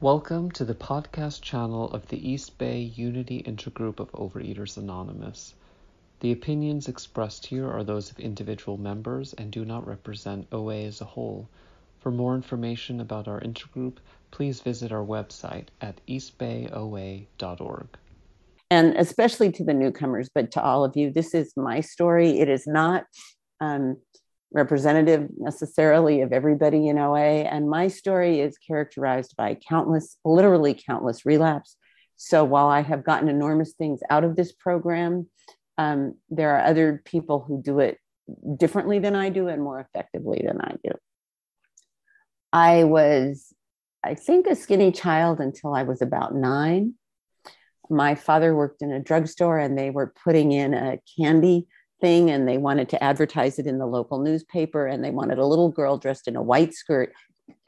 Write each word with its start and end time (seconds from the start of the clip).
Welcome 0.00 0.50
to 0.50 0.64
the 0.64 0.74
podcast 0.74 1.40
channel 1.40 1.88
of 1.92 2.08
the 2.08 2.28
East 2.28 2.58
Bay 2.58 2.80
Unity 2.80 3.44
Intergroup 3.44 4.00
of 4.00 4.10
Overeaters 4.10 4.76
Anonymous. 4.76 5.54
The 6.18 6.32
opinions 6.32 6.88
expressed 6.88 7.46
here 7.46 7.70
are 7.70 7.84
those 7.84 8.10
of 8.10 8.18
individual 8.18 8.76
members 8.76 9.34
and 9.34 9.52
do 9.52 9.64
not 9.64 9.86
represent 9.86 10.48
OA 10.50 10.82
as 10.82 11.00
a 11.00 11.04
whole. 11.04 11.48
For 12.00 12.10
more 12.10 12.34
information 12.34 13.00
about 13.00 13.28
our 13.28 13.40
intergroup, 13.40 13.98
please 14.32 14.60
visit 14.60 14.90
our 14.90 15.04
website 15.04 15.68
at 15.80 16.00
eastbayoa.org. 16.08 17.86
And 18.70 18.96
especially 18.96 19.52
to 19.52 19.64
the 19.64 19.74
newcomers, 19.74 20.28
but 20.34 20.50
to 20.50 20.62
all 20.62 20.84
of 20.84 20.96
you, 20.96 21.12
this 21.12 21.34
is 21.34 21.52
my 21.56 21.80
story. 21.80 22.40
It 22.40 22.48
is 22.48 22.66
not 22.66 23.04
um, 23.60 23.96
representative 24.54 25.28
necessarily 25.36 26.22
of 26.22 26.32
everybody 26.32 26.88
in 26.88 26.98
OA. 26.98 27.42
And 27.42 27.68
my 27.68 27.88
story 27.88 28.40
is 28.40 28.56
characterized 28.56 29.34
by 29.36 29.58
countless, 29.68 30.16
literally 30.24 30.80
countless 30.86 31.26
relapse. 31.26 31.76
So 32.16 32.44
while 32.44 32.68
I 32.68 32.80
have 32.80 33.04
gotten 33.04 33.28
enormous 33.28 33.72
things 33.72 34.00
out 34.08 34.22
of 34.22 34.36
this 34.36 34.52
program, 34.52 35.28
um, 35.76 36.14
there 36.30 36.56
are 36.56 36.64
other 36.64 37.02
people 37.04 37.44
who 37.46 37.60
do 37.60 37.80
it 37.80 37.98
differently 38.56 39.00
than 39.00 39.16
I 39.16 39.28
do 39.28 39.48
and 39.48 39.60
more 39.60 39.80
effectively 39.80 40.42
than 40.46 40.60
I 40.60 40.76
do. 40.84 40.92
I 42.52 42.84
was, 42.84 43.52
I 44.04 44.14
think, 44.14 44.46
a 44.46 44.54
skinny 44.54 44.92
child 44.92 45.40
until 45.40 45.74
I 45.74 45.82
was 45.82 46.00
about 46.00 46.32
nine. 46.32 46.94
My 47.90 48.14
father 48.14 48.54
worked 48.54 48.82
in 48.82 48.92
a 48.92 49.00
drugstore 49.00 49.58
and 49.58 49.76
they 49.76 49.90
were 49.90 50.14
putting 50.24 50.52
in 50.52 50.72
a 50.74 51.00
candy 51.18 51.66
thing 52.00 52.30
and 52.30 52.48
they 52.48 52.58
wanted 52.58 52.88
to 52.90 53.02
advertise 53.02 53.58
it 53.58 53.66
in 53.66 53.78
the 53.78 53.86
local 53.86 54.18
newspaper 54.18 54.86
and 54.86 55.04
they 55.04 55.10
wanted 55.10 55.38
a 55.38 55.46
little 55.46 55.70
girl 55.70 55.96
dressed 55.96 56.28
in 56.28 56.36
a 56.36 56.42
white 56.42 56.74
skirt 56.74 57.12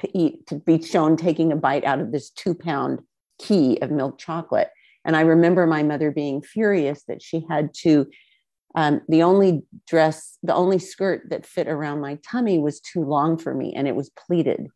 to 0.01 0.19
eat 0.19 0.47
to 0.47 0.57
be 0.57 0.83
shown 0.83 1.17
taking 1.17 1.53
a 1.53 1.57
bite 1.57 1.85
out 1.85 2.01
of 2.01 2.13
this 2.13 2.31
two 2.31 2.55
pound 2.55 3.01
key 3.39 3.79
of 3.83 3.91
milk 3.91 4.19
chocolate. 4.19 4.71
And 5.05 5.17
i 5.17 5.21
remember 5.21 5.67
my 5.67 5.83
mother 5.83 6.11
being 6.11 6.43
furious 6.43 7.05
that 7.05 7.23
she 7.23 7.45
had 7.49 7.73
to 7.83 8.07
um, 8.77 9.01
the 9.09 9.23
only 9.23 9.63
dress 9.87 10.39
the 10.43 10.55
only 10.55 10.79
skirt 10.79 11.31
that 11.31 11.47
fit 11.47 11.67
around 11.67 12.01
my 12.01 12.19
tummy 12.29 12.59
was 12.59 12.81
too 12.81 13.03
long 13.03 13.39
for 13.39 13.55
me 13.55 13.73
and 13.75 13.89
it 13.89 13.97
was 13.97 14.11
pleated. 14.11 14.67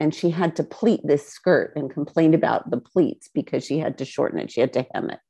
And 0.00 0.12
she 0.12 0.30
had 0.30 0.56
to 0.56 0.64
pleat 0.64 1.00
this 1.04 1.28
skirt 1.28 1.72
and 1.76 1.88
complained 1.88 2.34
about 2.34 2.68
the 2.70 2.78
pleats 2.80 3.30
because 3.32 3.64
she 3.64 3.78
had 3.78 3.96
to 3.98 4.04
shorten 4.04 4.40
it 4.40 4.50
she 4.50 4.60
had 4.60 4.72
to 4.72 4.86
hem 4.92 5.10
it. 5.10 5.20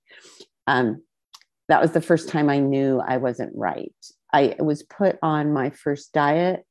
Um, 0.66 1.02
that 1.68 1.80
was 1.80 1.92
the 1.92 2.00
first 2.00 2.28
time 2.28 2.50
I 2.50 2.58
knew 2.58 3.00
I 3.00 3.16
wasn't 3.16 3.52
right. 3.54 3.94
I 4.32 4.56
was 4.58 4.82
put 4.82 5.18
on 5.22 5.52
my 5.52 5.70
first 5.70 6.12
diet 6.12 6.64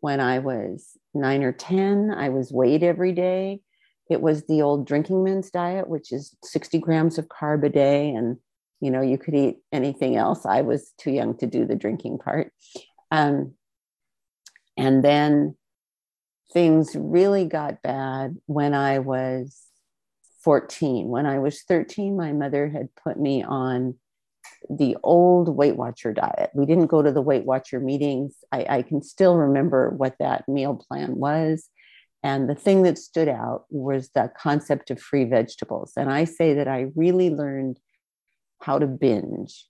when 0.00 0.20
I 0.20 0.38
was 0.38 0.96
nine 1.14 1.42
or 1.42 1.52
10. 1.52 2.10
I 2.10 2.30
was 2.30 2.52
weighed 2.52 2.82
every 2.82 3.12
day. 3.12 3.60
It 4.08 4.20
was 4.20 4.46
the 4.46 4.62
old 4.62 4.86
drinking 4.86 5.22
men's 5.22 5.50
diet, 5.50 5.88
which 5.88 6.10
is 6.10 6.34
60 6.42 6.78
grams 6.78 7.18
of 7.18 7.28
carb 7.28 7.64
a 7.64 7.68
day. 7.68 8.10
And, 8.10 8.38
you 8.80 8.90
know, 8.90 9.02
you 9.02 9.18
could 9.18 9.34
eat 9.34 9.58
anything 9.72 10.16
else. 10.16 10.44
I 10.44 10.62
was 10.62 10.92
too 10.98 11.12
young 11.12 11.36
to 11.38 11.46
do 11.46 11.64
the 11.64 11.76
drinking 11.76 12.18
part. 12.18 12.52
Um, 13.12 13.54
and 14.76 15.04
then 15.04 15.56
things 16.52 16.96
really 16.96 17.44
got 17.44 17.82
bad 17.82 18.36
when 18.46 18.74
I 18.74 18.98
was 18.98 19.60
14. 20.42 21.06
When 21.06 21.26
I 21.26 21.38
was 21.38 21.62
13, 21.62 22.16
my 22.16 22.32
mother 22.32 22.68
had 22.68 22.88
put 22.96 23.20
me 23.20 23.44
on 23.44 23.94
the 24.70 24.96
old 25.02 25.48
Weight 25.48 25.76
Watcher 25.76 26.12
diet. 26.12 26.50
We 26.54 26.64
didn't 26.64 26.86
go 26.86 27.02
to 27.02 27.10
the 27.10 27.20
Weight 27.20 27.44
Watcher 27.44 27.80
meetings. 27.80 28.36
I, 28.52 28.66
I, 28.68 28.82
can 28.82 29.02
still 29.02 29.36
remember 29.36 29.90
what 29.90 30.14
that 30.20 30.48
meal 30.48 30.76
plan 30.76 31.16
was. 31.16 31.68
And 32.22 32.48
the 32.48 32.54
thing 32.54 32.84
that 32.84 32.96
stood 32.96 33.28
out 33.28 33.64
was 33.68 34.10
the 34.10 34.30
concept 34.38 34.90
of 34.90 35.00
free 35.00 35.24
vegetables. 35.24 35.94
And 35.96 36.10
I 36.10 36.24
say 36.24 36.54
that 36.54 36.68
I 36.68 36.86
really 36.94 37.30
learned 37.30 37.80
how 38.62 38.78
to 38.78 38.86
binge 38.86 39.66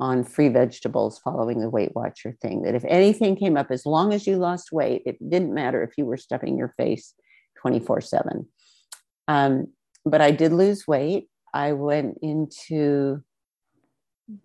on 0.00 0.24
free 0.24 0.48
vegetables 0.48 1.20
following 1.20 1.60
the 1.60 1.70
Weight 1.70 1.94
Watcher 1.94 2.36
thing. 2.42 2.62
That 2.62 2.74
if 2.74 2.84
anything 2.86 3.36
came 3.36 3.56
up, 3.56 3.70
as 3.70 3.86
long 3.86 4.12
as 4.12 4.26
you 4.26 4.36
lost 4.36 4.72
weight, 4.72 5.02
it 5.06 5.18
didn't 5.30 5.54
matter 5.54 5.84
if 5.84 5.96
you 5.96 6.04
were 6.04 6.16
stuffing 6.16 6.58
your 6.58 6.74
face 6.76 7.14
24 7.60 8.00
7. 8.00 8.46
Um, 9.28 9.68
but 10.04 10.20
I 10.20 10.32
did 10.32 10.52
lose 10.52 10.86
weight. 10.88 11.28
I 11.54 11.72
went 11.72 12.18
into 12.22 13.22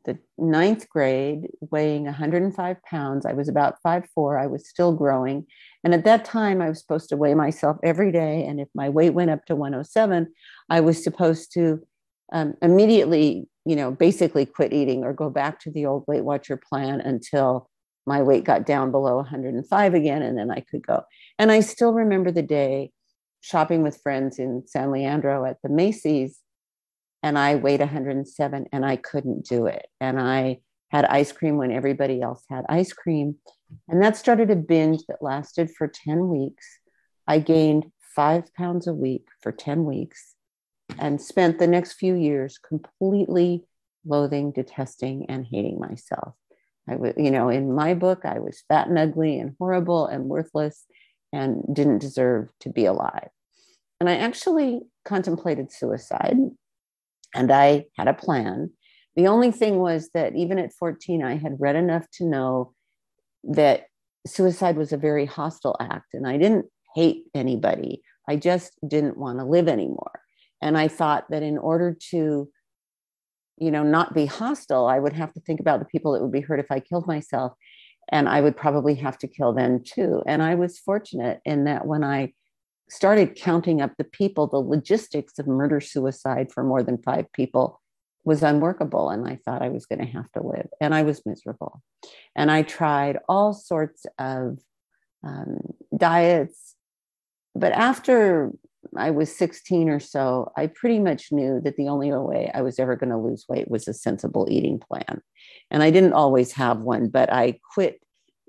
the 0.06 0.18
ninth 0.38 0.88
grade, 0.90 1.48
weighing 1.60 2.06
105 2.06 2.84
pounds. 2.84 3.26
I 3.26 3.34
was 3.34 3.50
about 3.50 3.82
five 3.82 4.08
four. 4.14 4.38
I 4.38 4.48
was 4.48 4.68
still 4.68 4.94
growing. 4.94 5.46
And 5.84 5.94
at 5.94 6.06
that 6.06 6.26
time, 6.26 6.62
I 6.62 6.70
was 6.70 6.80
supposed 6.80 7.10
to 7.10 7.18
weigh 7.18 7.34
myself 7.34 7.78
every 7.84 8.12
day. 8.12 8.46
And 8.46 8.60
if 8.60 8.68
my 8.76 8.90
weight 8.90 9.12
went 9.12 9.32
up 9.32 9.46
to 9.46 9.56
107, 9.56 10.32
I 10.70 10.82
was 10.82 11.04
supposed 11.04 11.52
to 11.54 11.80
um, 12.32 12.54
immediately, 12.62 13.48
you 13.66 13.76
know, 13.76 13.92
basically 13.92 14.46
quit 14.46 14.74
eating 14.74 15.04
or 15.04 15.14
go 15.14 15.30
back 15.30 15.60
to 15.62 15.72
the 15.72 15.88
old 15.88 16.06
Weight 16.08 16.24
Watcher 16.24 16.58
plan 16.58 17.02
until 17.02 17.68
my 18.06 18.22
weight 18.22 18.44
got 18.44 18.66
down 18.66 18.92
below 18.92 19.16
105 19.18 19.94
again. 19.94 20.22
And 20.22 20.38
then 20.38 20.52
I 20.52 20.60
could 20.60 20.86
go. 20.86 21.04
And 21.40 21.52
I 21.52 21.62
still 21.62 21.94
remember 21.94 22.32
the 22.32 22.42
day 22.44 22.92
shopping 23.42 23.82
with 23.82 24.02
friends 24.02 24.38
in 24.38 24.64
San 24.68 24.92
Leandro 24.92 25.46
at 25.46 25.58
the 25.64 25.70
Macy's 25.70 26.40
and 27.24 27.38
I 27.38 27.56
weighed 27.56 27.80
107 27.80 28.66
and 28.72 28.86
I 28.86 28.96
couldn't 28.96 29.46
do 29.46 29.68
it. 29.68 29.88
And 30.00 30.20
I 30.20 30.60
had 30.90 31.06
ice 31.06 31.32
cream 31.32 31.58
when 31.58 31.72
everybody 31.72 32.22
else 32.22 32.44
had 32.50 32.66
ice 32.68 32.94
cream. 32.94 33.36
And 33.88 34.02
that 34.02 34.18
started 34.18 34.50
a 34.50 34.56
binge 34.56 35.02
that 35.08 35.22
lasted 35.22 35.72
for 35.72 35.88
10 35.88 36.28
weeks. 36.28 36.66
I 37.28 37.40
gained 37.40 37.86
five 38.16 38.54
pounds 38.56 38.88
a 38.88 38.94
week 38.94 39.28
for 39.42 39.52
10 39.52 39.86
weeks 39.86 40.36
and 41.00 41.22
spent 41.22 41.60
the 41.60 41.68
next 41.68 41.94
few 41.94 42.16
years 42.16 42.58
completely 42.58 43.64
loathing, 44.06 44.52
detesting, 44.52 45.28
and 45.30 45.46
hating 45.46 45.80
myself. 45.80 46.34
I 46.90 46.96
was, 46.96 47.14
you 47.16 47.32
know, 47.32 47.50
in 47.50 47.74
my 47.74 47.94
book, 47.94 48.26
I 48.26 48.40
was 48.40 48.64
fat 48.68 48.88
and 48.88 48.98
ugly 48.98 49.40
and 49.40 49.56
horrible 49.60 50.08
and 50.08 50.26
worthless 50.26 50.84
and 51.32 51.64
didn't 51.74 52.00
deserve 52.00 52.50
to 52.62 52.70
be 52.70 52.86
alive. 52.86 53.30
And 54.00 54.10
I 54.10 54.18
actually 54.18 54.82
contemplated 55.06 55.72
suicide 55.72 56.36
and 57.34 57.52
I 57.52 57.86
had 57.98 58.08
a 58.08 58.14
plan. 58.14 58.72
The 59.16 59.28
only 59.28 59.52
thing 59.52 59.80
was 59.80 60.10
that 60.14 60.36
even 60.36 60.58
at 60.58 60.74
14, 60.74 61.24
I 61.24 61.38
had 61.38 61.60
read 61.60 61.76
enough 61.76 62.06
to 62.14 62.26
know 62.26 62.74
that 63.44 63.86
suicide 64.26 64.78
was 64.78 64.94
a 64.94 64.98
very 64.98 65.26
hostile 65.26 65.76
act. 65.80 66.14
And 66.14 66.28
I 66.28 66.38
didn't 66.38 66.66
hate 66.96 67.24
anybody, 67.34 68.02
I 68.28 68.36
just 68.36 68.78
didn't 68.88 69.18
want 69.18 69.40
to 69.40 69.46
live 69.46 69.68
anymore. 69.68 70.22
And 70.62 70.78
I 70.78 70.88
thought 70.88 71.26
that 71.30 71.42
in 71.42 71.58
order 71.58 71.98
to, 72.12 72.50
you 73.58 73.72
know, 73.72 73.84
not 73.84 74.14
be 74.14 74.26
hostile, 74.26 74.88
I 74.88 75.00
would 75.00 75.14
have 75.14 75.34
to 75.34 75.40
think 75.42 75.60
about 75.60 75.80
the 75.80 75.86
people 75.86 76.14
that 76.14 76.22
would 76.22 76.32
be 76.32 76.42
hurt 76.42 76.60
if 76.60 76.72
I 76.72 76.80
killed 76.80 77.08
myself. 77.08 77.54
And 78.10 78.28
I 78.28 78.42
would 78.42 78.58
probably 78.58 78.96
have 78.96 79.18
to 79.20 79.28
kill 79.28 79.54
them 79.54 79.82
too. 79.84 80.22
And 80.28 80.44
I 80.44 80.56
was 80.56 80.80
fortunate 80.80 81.40
in 81.46 81.64
that 81.64 81.88
when 81.88 82.04
I 82.04 82.34
started 82.92 83.36
counting 83.36 83.82
up 83.82 83.94
the 83.98 84.04
people, 84.04 84.48
the 84.48 84.58
logistics 84.58 85.40
of 85.40 85.48
murder 85.48 85.80
suicide 85.80 86.52
for 86.52 86.62
more 86.62 86.84
than 86.84 87.02
five 87.02 87.32
people 87.32 87.80
was 88.26 88.44
unworkable. 88.44 89.10
And 89.10 89.26
I 89.26 89.40
thought 89.46 89.62
I 89.62 89.70
was 89.70 89.86
going 89.86 90.00
to 90.00 90.12
have 90.12 90.30
to 90.34 90.46
live. 90.46 90.68
And 90.82 90.94
I 90.94 91.04
was 91.04 91.26
miserable. 91.26 91.82
And 92.36 92.52
I 92.52 92.64
tried 92.64 93.18
all 93.30 93.54
sorts 93.54 94.06
of 94.20 94.60
um, 95.24 95.60
diets. 95.96 96.76
But 97.56 97.72
after 97.72 98.52
I 98.98 99.12
was 99.12 99.34
16 99.38 99.88
or 99.88 100.02
so, 100.02 100.52
I 100.58 100.68
pretty 100.68 101.00
much 101.00 101.32
knew 101.32 101.62
that 101.64 101.78
the 101.78 101.88
only 101.88 102.12
way 102.12 102.52
I 102.54 102.62
was 102.62 102.78
ever 102.78 102.98
going 102.98 103.12
to 103.12 103.18
lose 103.18 103.46
weight 103.48 103.72
was 103.72 103.88
a 103.88 103.94
sensible 103.94 104.48
eating 104.52 104.80
plan. 104.80 105.22
And 105.70 105.82
I 105.82 105.92
didn't 105.92 106.14
always 106.14 106.52
have 106.54 106.82
one, 106.82 107.08
but 107.08 107.32
I 107.32 107.58
quit 107.74 108.02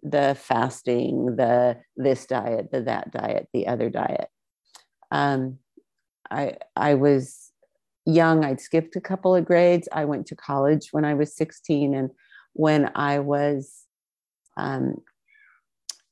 the 0.03 0.37
fasting, 0.39 1.37
the 1.37 1.79
this 1.97 2.27
diet, 2.27 2.71
the 2.73 2.83
that 2.83 3.13
diet, 3.13 3.49
the 3.53 3.67
other 3.67 3.89
diet. 3.89 4.29
Um, 5.11 5.59
I 6.31 6.57
I 6.75 6.95
was 6.95 7.53
young. 8.05 8.45
I'd 8.45 8.61
skipped 8.61 8.97
a 8.97 9.01
couple 9.01 9.35
of 9.35 9.45
grades. 9.45 9.89
I 9.93 10.05
went 10.05 10.27
to 10.29 10.37
college 10.37 10.89
when 10.91 11.05
I 11.05 11.15
was 11.15 11.37
16, 11.37 11.95
and 11.95 12.11
when 12.55 12.91
I 12.95 13.21
was 13.21 13.85
um, 14.57 14.97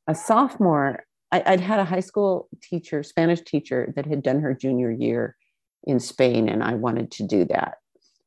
a 0.06 0.14
sophomore, 0.14 1.04
I, 1.32 1.42
I'd 1.46 1.60
had 1.60 1.80
a 1.80 1.84
high 1.84 2.00
school 2.00 2.48
teacher, 2.62 3.02
Spanish 3.02 3.40
teacher, 3.40 3.92
that 3.96 4.06
had 4.06 4.22
done 4.22 4.40
her 4.40 4.54
junior 4.54 4.90
year 4.90 5.36
in 5.84 5.98
Spain, 5.98 6.48
and 6.48 6.62
I 6.62 6.74
wanted 6.74 7.10
to 7.12 7.26
do 7.26 7.44
that. 7.46 7.78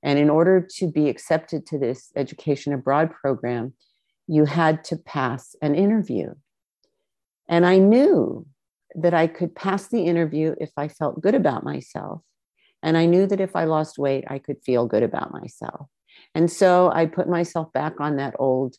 And 0.01 0.19
in 0.19 0.30
order 0.30 0.59
to 0.77 0.92
be 0.92 1.07
accepted 1.07 1.66
to 1.68 1.80
this 1.80 2.12
education 2.16 2.74
abroad 2.74 3.12
program, 3.12 3.74
you 4.27 4.45
had 4.45 4.83
to 4.85 4.97
pass 4.97 5.55
an 5.61 5.75
interview. 5.75 6.33
And 7.47 7.65
I 7.65 7.77
knew 7.77 8.45
that 8.95 9.13
I 9.13 9.27
could 9.27 9.55
pass 9.55 9.87
the 9.87 10.05
interview 10.05 10.55
if 10.59 10.71
I 10.77 10.87
felt 10.87 11.21
good 11.21 11.35
about 11.35 11.63
myself. 11.63 12.21
And 12.81 12.97
I 12.97 13.05
knew 13.05 13.25
that 13.27 13.41
if 13.41 13.55
I 13.55 13.65
lost 13.65 13.97
weight, 13.97 14.25
I 14.27 14.39
could 14.39 14.57
feel 14.65 14.85
good 14.85 15.03
about 15.03 15.31
myself. 15.31 15.87
And 16.35 16.51
so 16.51 16.91
I 16.93 17.05
put 17.05 17.27
myself 17.29 17.71
back 17.73 17.99
on 17.99 18.17
that 18.17 18.35
old 18.39 18.75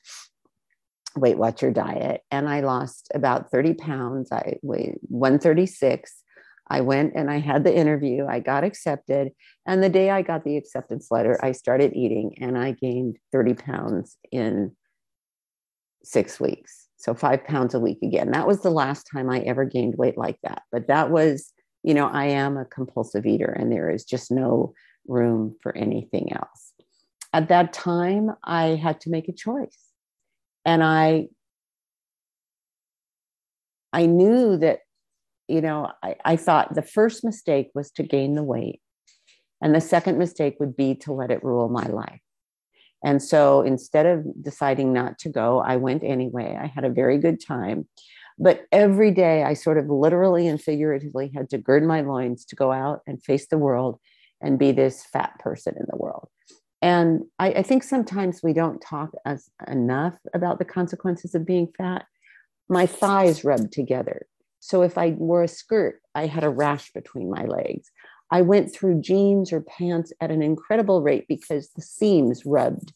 Weight 1.17 1.39
Watcher 1.39 1.71
diet 1.71 2.23
and 2.31 2.49
I 2.49 2.61
lost 2.61 3.09
about 3.15 3.51
30 3.51 3.75
pounds. 3.75 4.33
I 4.33 4.57
weighed 4.63 4.99
136. 5.03 6.23
I 6.69 6.81
went 6.81 7.13
and 7.15 7.31
I 7.31 7.39
had 7.39 7.63
the 7.63 7.77
interview. 7.77 8.27
I 8.27 8.41
got 8.41 8.65
accepted. 8.65 9.33
And 9.67 9.83
the 9.83 9.89
day 9.89 10.11
I 10.11 10.23
got 10.23 10.45
the 10.45 10.57
acceptance 10.57 11.09
letter, 11.11 11.39
I 11.43 11.53
started 11.53 11.93
eating 11.95 12.37
and 12.41 12.59
I 12.59 12.73
gained 12.73 13.19
30 13.33 13.55
pounds 13.55 14.17
in 14.33 14.75
six 16.05 16.39
weeks. 16.41 16.89
So 16.97 17.15
five 17.15 17.45
pounds 17.45 17.75
a 17.75 17.81
week 17.81 17.99
again. 18.03 18.31
That 18.31 18.47
was 18.47 18.63
the 18.63 18.71
last 18.71 19.09
time 19.13 19.29
I 19.29 19.41
ever 19.41 19.65
gained 19.65 19.97
weight 19.97 20.17
like 20.17 20.39
that. 20.43 20.63
But 20.73 20.89
that 20.89 21.11
was, 21.11 21.53
you 21.83 21.93
know, 21.93 22.07
I 22.07 22.27
am 22.27 22.57
a 22.57 22.65
compulsive 22.65 23.27
eater 23.27 23.51
and 23.51 23.71
there 23.71 23.91
is 23.91 24.05
just 24.05 24.31
no 24.31 24.73
room 25.07 25.57
for 25.63 25.77
anything 25.77 26.33
else. 26.33 26.73
At 27.33 27.49
that 27.49 27.73
time, 27.73 28.31
I 28.43 28.77
had 28.77 29.01
to 29.03 29.11
make 29.11 29.29
a 29.29 29.33
choice. 29.33 29.79
And 30.65 30.83
I 30.83 31.29
I 33.93 34.07
knew 34.07 34.57
that 34.57 34.81
you 35.49 35.61
know, 35.61 35.91
I, 36.03 36.17
I 36.25 36.37
thought 36.37 36.75
the 36.75 36.83
first 36.83 37.23
mistake 37.23 37.71
was 37.75 37.91
to 37.93 38.03
gain 38.03 38.35
the 38.35 38.43
weight. 38.43 38.81
And 39.61 39.75
the 39.75 39.81
second 39.81 40.19
mistake 40.19 40.57
would 40.59 40.77
be 40.77 40.95
to 40.97 41.13
let 41.13 41.31
it 41.31 41.45
rule 41.45 41.69
my 41.69 41.87
life. 41.87 42.21
And 43.05 43.23
so 43.23 43.61
instead 43.63 44.07
of 44.07 44.25
deciding 44.43 44.93
not 44.93 45.19
to 45.21 45.29
go, 45.29 45.61
I 45.61 45.77
went 45.77 46.03
anyway. 46.03 46.59
I 46.61 46.67
had 46.67 46.85
a 46.85 46.91
very 46.91 47.19
good 47.19 47.41
time. 47.41 47.87
But 48.39 48.67
every 48.73 49.13
day 49.13 49.45
I 49.45 49.55
sort 49.55 49.79
of 49.79 49.89
literally 49.89 50.49
and 50.49 50.61
figuratively 50.61 51.31
had 51.35 51.51
to 51.51 51.59
gird 51.59 51.85
my 51.85 52.01
loins 52.01 52.45
to 52.47 52.57
go 52.57 52.73
out 52.73 53.03
and 53.07 53.23
face 53.23 53.47
the 53.47 53.59
world 53.59 54.01
and 54.41 54.59
be 54.59 54.73
this 54.73 55.05
fat 55.05 55.39
person 55.39 55.75
in 55.79 55.87
the 55.89 55.97
world. 55.97 56.29
And 56.83 57.25
I, 57.39 57.49
I 57.53 57.63
think 57.63 57.83
sometimes 57.83 58.43
we 58.43 58.53
don't 58.53 58.81
talk 58.81 59.13
as 59.25 59.49
enough 59.69 60.19
about 60.35 60.59
the 60.59 60.65
consequences 60.65 61.35
of 61.35 61.47
being 61.47 61.69
fat. 61.79 62.07
My 62.69 62.87
thighs 62.87 63.45
rubbed 63.45 63.73
together 63.73 64.27
so 64.65 64.81
if 64.81 64.97
I 64.97 65.11
wore 65.11 65.43
a 65.43 65.49
skirt, 65.49 66.01
I 66.15 66.25
had 66.25 66.43
a 66.43 66.49
rash 66.49 66.91
between 66.95 67.29
my 67.29 67.45
legs. 67.45 67.91
I 68.31 68.43
went 68.43 68.73
through 68.73 69.01
jeans 69.01 69.53
or 69.53 69.61
pants 69.61 70.13
at 70.21 70.31
an 70.31 70.43
incredible 70.43 71.03
rate 71.03 71.27
because 71.29 71.71
the 71.71 71.83
seams 71.83 72.45
rubbed 72.45 72.93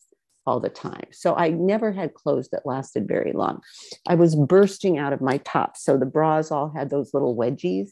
all 0.47 0.61
the 0.61 0.71
time. 0.71 1.05
So 1.13 1.35
I 1.35 1.51
never 1.51 1.93
had 1.93 2.15
clothes 2.15 2.49
that 2.51 2.65
lasted 2.65 3.07
very 3.07 3.33
long. 3.33 3.61
I 4.09 4.15
was 4.15 4.35
bursting 4.35 4.99
out 4.99 5.13
of 5.13 5.21
my 5.21 5.39
tops. 5.39 5.85
So 5.85 5.99
the 5.99 6.07
bras 6.07 6.51
all 6.51 6.73
had 6.75 6.91
those 6.91 7.13
little 7.13 7.37
wedgies 7.37 7.91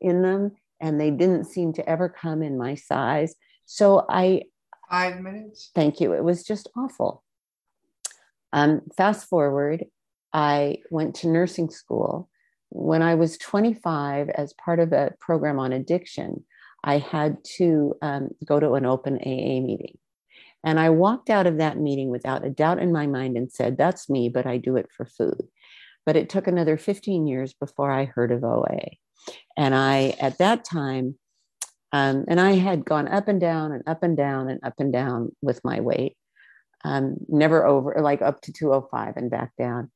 in 0.00 0.22
them 0.22 0.52
and 0.80 1.00
they 1.00 1.10
didn't 1.10 1.44
seem 1.44 1.72
to 1.72 1.88
ever 1.88 2.08
come 2.08 2.42
in 2.42 2.58
my 2.58 2.74
size. 2.74 3.34
So 3.64 4.04
I. 4.08 4.42
Five 4.90 5.20
minutes. 5.22 5.70
Thank 5.74 6.00
you. 6.00 6.12
It 6.12 6.22
was 6.22 6.44
just 6.44 6.68
awful. 6.76 7.24
Um, 8.52 8.82
fast 8.96 9.28
forward, 9.28 9.86
I 10.32 10.78
went 10.90 11.14
to 11.16 11.28
nursing 11.28 11.70
school 11.70 12.28
when 12.68 13.02
I 13.02 13.14
was 13.14 13.38
25, 13.38 14.30
as 14.30 14.52
part 14.52 14.80
of 14.80 14.92
a 14.92 15.14
program 15.20 15.60
on 15.60 15.72
addiction, 15.72 16.44
I 16.84 16.98
had 16.98 17.38
to 17.56 17.94
um, 18.02 18.30
go 18.44 18.60
to 18.60 18.74
an 18.74 18.84
open 18.84 19.14
AA 19.16 19.60
meeting. 19.60 19.98
And 20.62 20.78
I 20.78 20.90
walked 20.90 21.30
out 21.30 21.46
of 21.46 21.58
that 21.58 21.78
meeting 21.78 22.10
without 22.10 22.44
a 22.44 22.50
doubt 22.50 22.78
in 22.78 22.92
my 22.92 23.06
mind 23.06 23.36
and 23.36 23.50
said, 23.50 23.76
That's 23.76 24.08
me, 24.08 24.28
but 24.28 24.46
I 24.46 24.58
do 24.58 24.76
it 24.76 24.88
for 24.94 25.06
food. 25.06 25.48
But 26.06 26.16
it 26.16 26.28
took 26.28 26.46
another 26.46 26.76
15 26.76 27.26
years 27.26 27.54
before 27.54 27.90
I 27.90 28.04
heard 28.04 28.30
of 28.30 28.44
OA. 28.44 28.90
And 29.56 29.74
I, 29.74 30.14
at 30.20 30.38
that 30.38 30.64
time, 30.64 31.18
um, 31.92 32.24
and 32.28 32.40
I 32.40 32.52
had 32.52 32.84
gone 32.84 33.08
up 33.08 33.28
and 33.28 33.40
down 33.40 33.72
and 33.72 33.82
up 33.86 34.02
and 34.02 34.16
down 34.16 34.50
and 34.50 34.60
up 34.62 34.74
and 34.78 34.92
down 34.92 35.30
with 35.40 35.60
my 35.64 35.80
weight, 35.80 36.16
um, 36.84 37.16
never 37.28 37.64
over, 37.64 37.96
like 38.00 38.20
up 38.20 38.42
to 38.42 38.52
205 38.52 39.16
and 39.16 39.30
back 39.30 39.52
down. 39.56 39.90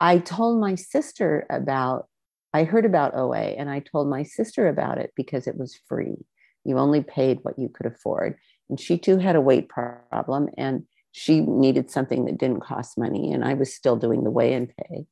I 0.00 0.18
told 0.18 0.60
my 0.60 0.74
sister 0.74 1.46
about, 1.48 2.07
I 2.52 2.64
heard 2.64 2.84
about 2.84 3.14
OA 3.14 3.36
and 3.36 3.68
I 3.68 3.80
told 3.80 4.08
my 4.08 4.22
sister 4.22 4.68
about 4.68 4.98
it 4.98 5.12
because 5.16 5.46
it 5.46 5.56
was 5.56 5.78
free. 5.88 6.16
You 6.64 6.78
only 6.78 7.02
paid 7.02 7.38
what 7.42 7.58
you 7.58 7.68
could 7.68 7.86
afford. 7.86 8.36
And 8.68 8.80
she 8.80 8.98
too 8.98 9.18
had 9.18 9.36
a 9.36 9.40
weight 9.40 9.68
problem 9.68 10.48
and 10.56 10.84
she 11.12 11.40
needed 11.40 11.90
something 11.90 12.26
that 12.26 12.38
didn't 12.38 12.60
cost 12.60 12.98
money. 12.98 13.32
And 13.32 13.44
I 13.44 13.54
was 13.54 13.74
still 13.74 13.96
doing 13.96 14.24
the 14.24 14.30
weigh 14.30 14.54
and 14.54 14.70
pay. 14.76 15.06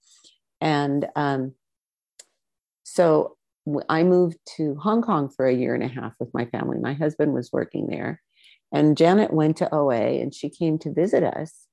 And 0.60 1.06
um, 1.16 1.54
so 2.84 3.36
I 3.88 4.02
moved 4.02 4.38
to 4.56 4.76
Hong 4.76 5.02
Kong 5.02 5.28
for 5.28 5.46
a 5.46 5.54
year 5.54 5.74
and 5.74 5.82
a 5.82 5.88
half 5.88 6.14
with 6.20 6.32
my 6.32 6.46
family. 6.46 6.78
My 6.78 6.94
husband 6.94 7.32
was 7.32 7.52
working 7.52 7.88
there. 7.88 8.22
And 8.72 8.96
Janet 8.96 9.32
went 9.32 9.56
to 9.58 9.74
OA 9.74 10.20
and 10.20 10.34
she 10.34 10.48
came 10.50 10.78
to 10.80 10.92
visit 10.92 11.22
us 11.22 11.65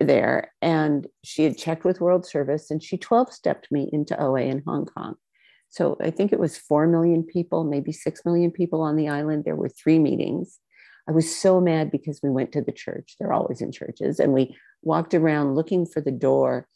there 0.00 0.52
and 0.62 1.06
she 1.24 1.42
had 1.44 1.58
checked 1.58 1.84
with 1.84 2.00
world 2.00 2.24
service 2.24 2.70
and 2.70 2.82
she 2.82 2.96
12 2.96 3.32
stepped 3.32 3.70
me 3.72 3.88
into 3.92 4.20
oa 4.20 4.40
in 4.40 4.62
hong 4.66 4.86
kong. 4.86 5.16
So 5.68 5.96
i 6.00 6.10
think 6.10 6.32
it 6.32 6.38
was 6.38 6.56
4 6.56 6.86
million 6.86 7.22
people 7.24 7.64
maybe 7.64 7.92
6 7.92 8.20
million 8.24 8.50
people 8.50 8.82
on 8.82 8.96
the 8.96 9.08
island. 9.08 9.44
There 9.44 9.56
were 9.56 9.68
three 9.68 9.98
meetings. 9.98 10.58
I 11.08 11.12
was 11.12 11.34
so 11.34 11.60
mad 11.60 11.90
because 11.90 12.20
we 12.22 12.30
went 12.30 12.52
to 12.52 12.62
the 12.62 12.72
church. 12.72 13.14
They're 13.18 13.32
always 13.32 13.60
in 13.60 13.70
churches. 13.70 14.18
And 14.18 14.32
we 14.32 14.56
walked 14.82 15.14
around 15.14 15.54
looking 15.54 15.86
for 15.86 16.00
the 16.00 16.10
door 16.10 16.66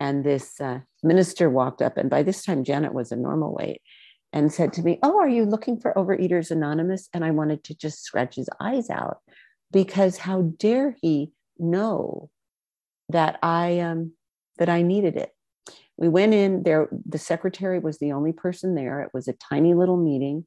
and 0.00 0.24
this 0.24 0.60
uh, 0.60 0.80
minister 1.02 1.50
walked 1.50 1.82
up 1.82 1.96
and 1.96 2.10
by 2.10 2.22
this 2.22 2.44
time 2.44 2.64
janet 2.64 2.94
was 2.94 3.10
a 3.10 3.16
normal 3.16 3.54
weight 3.54 3.80
and 4.32 4.52
said 4.52 4.72
to 4.72 4.82
me 4.82 4.98
oh 5.02 5.18
are 5.18 5.28
you 5.28 5.44
looking 5.44 5.80
for 5.80 5.92
overeaters 5.94 6.50
anonymous? 6.50 7.08
And 7.14 7.24
i 7.24 7.30
wanted 7.30 7.64
to 7.64 7.74
just 7.74 8.04
scratch 8.04 8.36
his 8.36 8.48
eyes 8.60 8.90
out 8.90 9.18
because 9.72 10.18
how 10.18 10.42
dare 10.58 10.96
he 11.00 11.32
know 11.58 12.30
that 13.08 13.38
I 13.42 13.80
um, 13.80 14.12
that 14.58 14.68
I 14.68 14.82
needed 14.82 15.16
it. 15.16 15.30
We 15.96 16.08
went 16.08 16.34
in 16.34 16.62
there. 16.62 16.88
The 17.06 17.18
secretary 17.18 17.78
was 17.78 17.98
the 17.98 18.12
only 18.12 18.32
person 18.32 18.74
there. 18.74 19.02
It 19.02 19.10
was 19.12 19.28
a 19.28 19.32
tiny 19.32 19.74
little 19.74 19.96
meeting. 19.96 20.46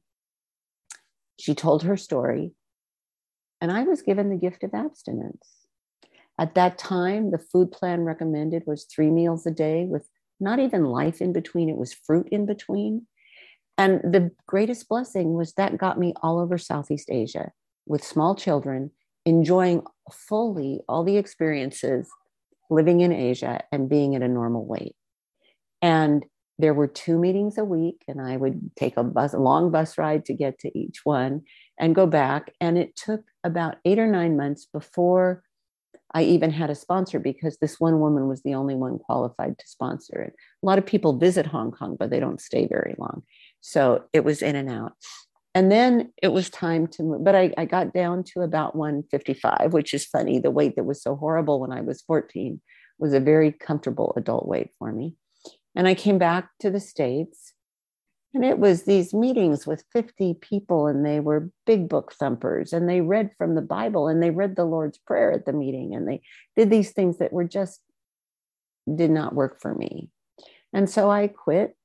She 1.38 1.54
told 1.54 1.82
her 1.82 1.96
story, 1.96 2.52
and 3.60 3.72
I 3.72 3.82
was 3.82 4.02
given 4.02 4.30
the 4.30 4.36
gift 4.36 4.62
of 4.62 4.74
abstinence. 4.74 5.62
At 6.38 6.54
that 6.54 6.78
time, 6.78 7.30
the 7.30 7.38
food 7.38 7.72
plan 7.72 8.02
recommended 8.02 8.64
was 8.66 8.84
three 8.84 9.10
meals 9.10 9.46
a 9.46 9.50
day 9.50 9.84
with 9.84 10.08
not 10.40 10.58
even 10.58 10.84
life 10.84 11.20
in 11.20 11.32
between. 11.32 11.68
It 11.68 11.76
was 11.76 11.92
fruit 11.92 12.28
in 12.30 12.46
between. 12.46 13.06
And 13.78 14.00
the 14.00 14.30
greatest 14.46 14.88
blessing 14.88 15.34
was 15.34 15.54
that 15.54 15.78
got 15.78 15.98
me 15.98 16.14
all 16.22 16.38
over 16.38 16.58
Southeast 16.58 17.10
Asia 17.10 17.52
with 17.86 18.04
small 18.04 18.34
children 18.34 18.90
enjoying 19.24 19.82
fully 20.10 20.80
all 20.88 21.04
the 21.04 21.16
experiences 21.16 22.08
living 22.70 23.00
in 23.00 23.12
Asia 23.12 23.60
and 23.70 23.88
being 23.88 24.14
at 24.14 24.22
a 24.22 24.28
normal 24.28 24.64
weight. 24.64 24.96
And 25.80 26.24
there 26.58 26.74
were 26.74 26.86
two 26.86 27.18
meetings 27.18 27.58
a 27.58 27.64
week, 27.64 28.04
and 28.06 28.20
I 28.20 28.36
would 28.36 28.70
take 28.76 28.96
a 28.96 29.02
bus, 29.02 29.34
a 29.34 29.38
long 29.38 29.70
bus 29.70 29.98
ride 29.98 30.24
to 30.26 30.34
get 30.34 30.58
to 30.60 30.78
each 30.78 31.00
one 31.04 31.42
and 31.78 31.94
go 31.94 32.06
back. 32.06 32.52
And 32.60 32.78
it 32.78 32.94
took 32.94 33.22
about 33.42 33.76
eight 33.84 33.98
or 33.98 34.06
nine 34.06 34.36
months 34.36 34.66
before 34.72 35.42
I 36.14 36.22
even 36.24 36.50
had 36.50 36.70
a 36.70 36.74
sponsor 36.74 37.18
because 37.18 37.56
this 37.58 37.80
one 37.80 37.98
woman 38.00 38.28
was 38.28 38.42
the 38.42 38.54
only 38.54 38.74
one 38.74 38.98
qualified 38.98 39.58
to 39.58 39.66
sponsor 39.66 40.20
it. 40.20 40.34
A 40.62 40.66
lot 40.66 40.78
of 40.78 40.84
people 40.84 41.16
visit 41.16 41.46
Hong 41.46 41.72
Kong, 41.72 41.96
but 41.98 42.10
they 42.10 42.20
don't 42.20 42.40
stay 42.40 42.66
very 42.66 42.94
long. 42.98 43.22
So 43.60 44.04
it 44.12 44.22
was 44.22 44.42
in 44.42 44.54
and 44.54 44.70
out 44.70 44.92
and 45.54 45.70
then 45.70 46.12
it 46.22 46.28
was 46.28 46.50
time 46.50 46.86
to 46.86 47.02
move 47.02 47.24
but 47.24 47.34
I, 47.34 47.52
I, 47.56 47.64
got 47.64 47.92
down 47.92 48.24
to 48.34 48.40
about 48.40 48.74
155 48.74 49.72
which 49.72 49.94
is 49.94 50.04
funny. 50.04 50.38
The 50.38 50.50
weight 50.50 50.76
that 50.76 50.84
was 50.84 51.02
so 51.02 51.16
horrible 51.16 51.60
when 51.60 51.72
i 51.72 51.80
was 51.80 52.02
14 52.02 52.60
was 52.98 53.12
a 53.12 53.20
very 53.20 53.52
comfortable 53.52 54.12
adult 54.16 54.46
weight 54.46 54.70
for 54.78 54.92
me. 54.92 55.16
And 55.74 55.86
i 55.88 55.94
came 55.94 56.18
back 56.18 56.50
to 56.60 56.70
the 56.70 56.80
states 56.80 57.52
and 58.34 58.44
it 58.44 58.58
was 58.58 58.84
these 58.84 59.12
meetings 59.12 59.66
with 59.66 59.84
50 59.92 60.34
people 60.40 60.86
and 60.86 61.04
they 61.04 61.20
were 61.20 61.50
big 61.66 61.88
book 61.88 62.14
thumpers 62.14 62.72
and 62.72 62.88
they 62.88 63.00
read 63.00 63.30
from 63.36 63.54
the 63.54 63.62
bible 63.62 64.08
and 64.08 64.22
they 64.22 64.30
read 64.30 64.56
the 64.56 64.64
lord's 64.64 64.98
prayer 64.98 65.32
at 65.32 65.44
the 65.44 65.52
meeting 65.52 65.94
and 65.94 66.08
they 66.08 66.22
did 66.56 66.70
these 66.70 66.92
things 66.92 67.18
that 67.18 67.32
were 67.32 67.44
just 67.44 67.80
did 68.92 69.10
not 69.10 69.34
work 69.34 69.60
for 69.60 69.74
me. 69.74 70.10
And 70.72 70.88
so 70.88 71.10
i 71.10 71.26
quit 71.28 71.76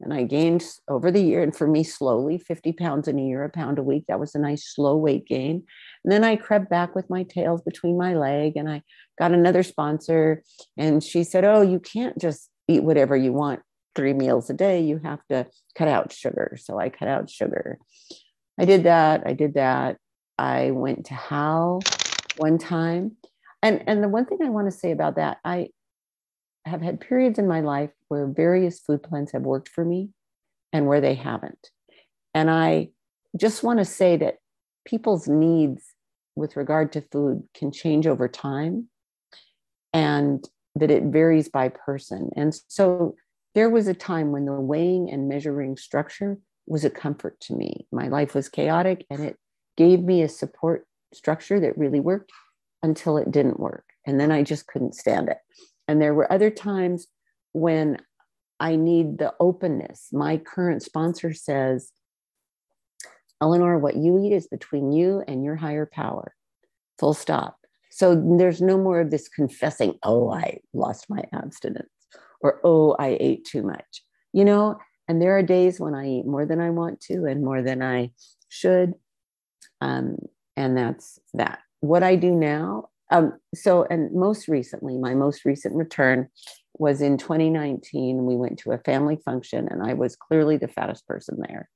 and 0.00 0.12
I 0.12 0.24
gained 0.24 0.64
over 0.88 1.10
the 1.10 1.22
year, 1.22 1.42
and 1.42 1.54
for 1.54 1.66
me, 1.66 1.84
slowly 1.84 2.38
50 2.38 2.72
pounds 2.72 3.08
in 3.08 3.18
a 3.18 3.22
year, 3.22 3.44
a 3.44 3.48
pound 3.48 3.78
a 3.78 3.82
week. 3.82 4.04
That 4.08 4.20
was 4.20 4.34
a 4.34 4.38
nice 4.38 4.74
slow 4.74 4.96
weight 4.96 5.26
gain. 5.26 5.64
And 6.04 6.12
then 6.12 6.24
I 6.24 6.36
crept 6.36 6.68
back 6.68 6.94
with 6.94 7.08
my 7.08 7.22
tails 7.22 7.62
between 7.62 7.96
my 7.96 8.14
leg, 8.14 8.56
and 8.56 8.68
I 8.68 8.82
got 9.18 9.32
another 9.32 9.62
sponsor. 9.62 10.42
And 10.76 11.02
she 11.02 11.24
said, 11.24 11.44
Oh, 11.44 11.62
you 11.62 11.80
can't 11.80 12.18
just 12.18 12.50
eat 12.68 12.82
whatever 12.82 13.16
you 13.16 13.32
want 13.32 13.60
three 13.94 14.12
meals 14.12 14.50
a 14.50 14.54
day. 14.54 14.80
You 14.80 14.98
have 15.04 15.20
to 15.30 15.46
cut 15.76 15.88
out 15.88 16.12
sugar. 16.12 16.56
So 16.60 16.78
I 16.78 16.88
cut 16.88 17.08
out 17.08 17.30
sugar. 17.30 17.78
I 18.58 18.64
did 18.64 18.84
that. 18.84 19.22
I 19.26 19.32
did 19.32 19.54
that. 19.54 19.98
I 20.36 20.72
went 20.72 21.06
to 21.06 21.14
How 21.14 21.80
one 22.36 22.58
time. 22.58 23.16
And, 23.62 23.82
and 23.86 24.02
the 24.02 24.08
one 24.08 24.26
thing 24.26 24.38
I 24.42 24.50
want 24.50 24.70
to 24.70 24.76
say 24.76 24.90
about 24.90 25.16
that, 25.16 25.38
I 25.44 25.68
have 26.64 26.82
had 26.82 27.00
periods 27.00 27.38
in 27.38 27.46
my 27.46 27.60
life 27.60 27.90
where 28.08 28.26
various 28.26 28.80
food 28.80 29.02
plans 29.02 29.32
have 29.32 29.42
worked 29.42 29.68
for 29.68 29.84
me 29.84 30.10
and 30.72 30.86
where 30.86 31.00
they 31.00 31.14
haven't. 31.14 31.70
And 32.32 32.50
I 32.50 32.90
just 33.36 33.62
want 33.62 33.78
to 33.78 33.84
say 33.84 34.16
that 34.16 34.36
people's 34.84 35.28
needs 35.28 35.84
with 36.36 36.56
regard 36.56 36.92
to 36.92 37.00
food 37.12 37.44
can 37.54 37.70
change 37.70 38.06
over 38.06 38.28
time 38.28 38.88
and 39.92 40.44
that 40.74 40.90
it 40.90 41.04
varies 41.04 41.48
by 41.48 41.68
person. 41.68 42.30
And 42.36 42.54
so 42.68 43.14
there 43.54 43.70
was 43.70 43.86
a 43.86 43.94
time 43.94 44.32
when 44.32 44.46
the 44.46 44.52
weighing 44.52 45.10
and 45.10 45.28
measuring 45.28 45.76
structure 45.76 46.38
was 46.66 46.84
a 46.84 46.90
comfort 46.90 47.38
to 47.40 47.54
me. 47.54 47.86
My 47.92 48.08
life 48.08 48.34
was 48.34 48.48
chaotic 48.48 49.06
and 49.10 49.20
it 49.20 49.36
gave 49.76 50.00
me 50.00 50.22
a 50.22 50.28
support 50.28 50.86
structure 51.12 51.60
that 51.60 51.78
really 51.78 52.00
worked 52.00 52.32
until 52.82 53.16
it 53.16 53.30
didn't 53.30 53.60
work. 53.60 53.84
And 54.06 54.18
then 54.18 54.32
I 54.32 54.42
just 54.42 54.66
couldn't 54.66 54.94
stand 54.94 55.28
it. 55.28 55.38
And 55.88 56.00
there 56.00 56.14
were 56.14 56.32
other 56.32 56.50
times 56.50 57.06
when 57.52 57.98
I 58.60 58.76
need 58.76 59.18
the 59.18 59.34
openness. 59.40 60.08
My 60.12 60.36
current 60.38 60.82
sponsor 60.82 61.32
says, 61.34 61.90
Eleanor, 63.40 63.78
what 63.78 63.96
you 63.96 64.18
eat 64.24 64.32
is 64.32 64.46
between 64.46 64.92
you 64.92 65.22
and 65.26 65.44
your 65.44 65.56
higher 65.56 65.86
power. 65.86 66.34
Full 66.98 67.14
stop. 67.14 67.58
So 67.90 68.14
there's 68.38 68.62
no 68.62 68.78
more 68.78 69.00
of 69.00 69.10
this 69.10 69.28
confessing, 69.28 69.98
oh, 70.02 70.30
I 70.30 70.58
lost 70.72 71.06
my 71.08 71.22
abstinence 71.32 71.88
or 72.40 72.60
oh, 72.64 72.96
I 72.98 73.16
ate 73.20 73.44
too 73.44 73.62
much. 73.62 74.02
You 74.32 74.44
know, 74.44 74.78
and 75.06 75.20
there 75.20 75.36
are 75.36 75.42
days 75.42 75.78
when 75.78 75.94
I 75.94 76.08
eat 76.08 76.26
more 76.26 76.46
than 76.46 76.60
I 76.60 76.70
want 76.70 77.00
to 77.02 77.26
and 77.26 77.44
more 77.44 77.62
than 77.62 77.82
I 77.82 78.10
should. 78.48 78.94
Um, 79.80 80.16
and 80.56 80.76
that's 80.76 81.18
that. 81.34 81.60
What 81.80 82.02
I 82.02 82.16
do 82.16 82.32
now, 82.32 82.88
um, 83.10 83.38
so, 83.54 83.84
and 83.84 84.12
most 84.12 84.48
recently, 84.48 84.96
my 84.96 85.14
most 85.14 85.44
recent 85.44 85.74
return 85.74 86.28
was 86.78 87.00
in 87.00 87.18
2019. 87.18 88.24
We 88.24 88.36
went 88.36 88.58
to 88.60 88.72
a 88.72 88.78
family 88.78 89.18
function, 89.24 89.68
and 89.70 89.82
I 89.82 89.94
was 89.94 90.16
clearly 90.16 90.56
the 90.56 90.68
fattest 90.68 91.06
person 91.06 91.38
there. 91.46 91.68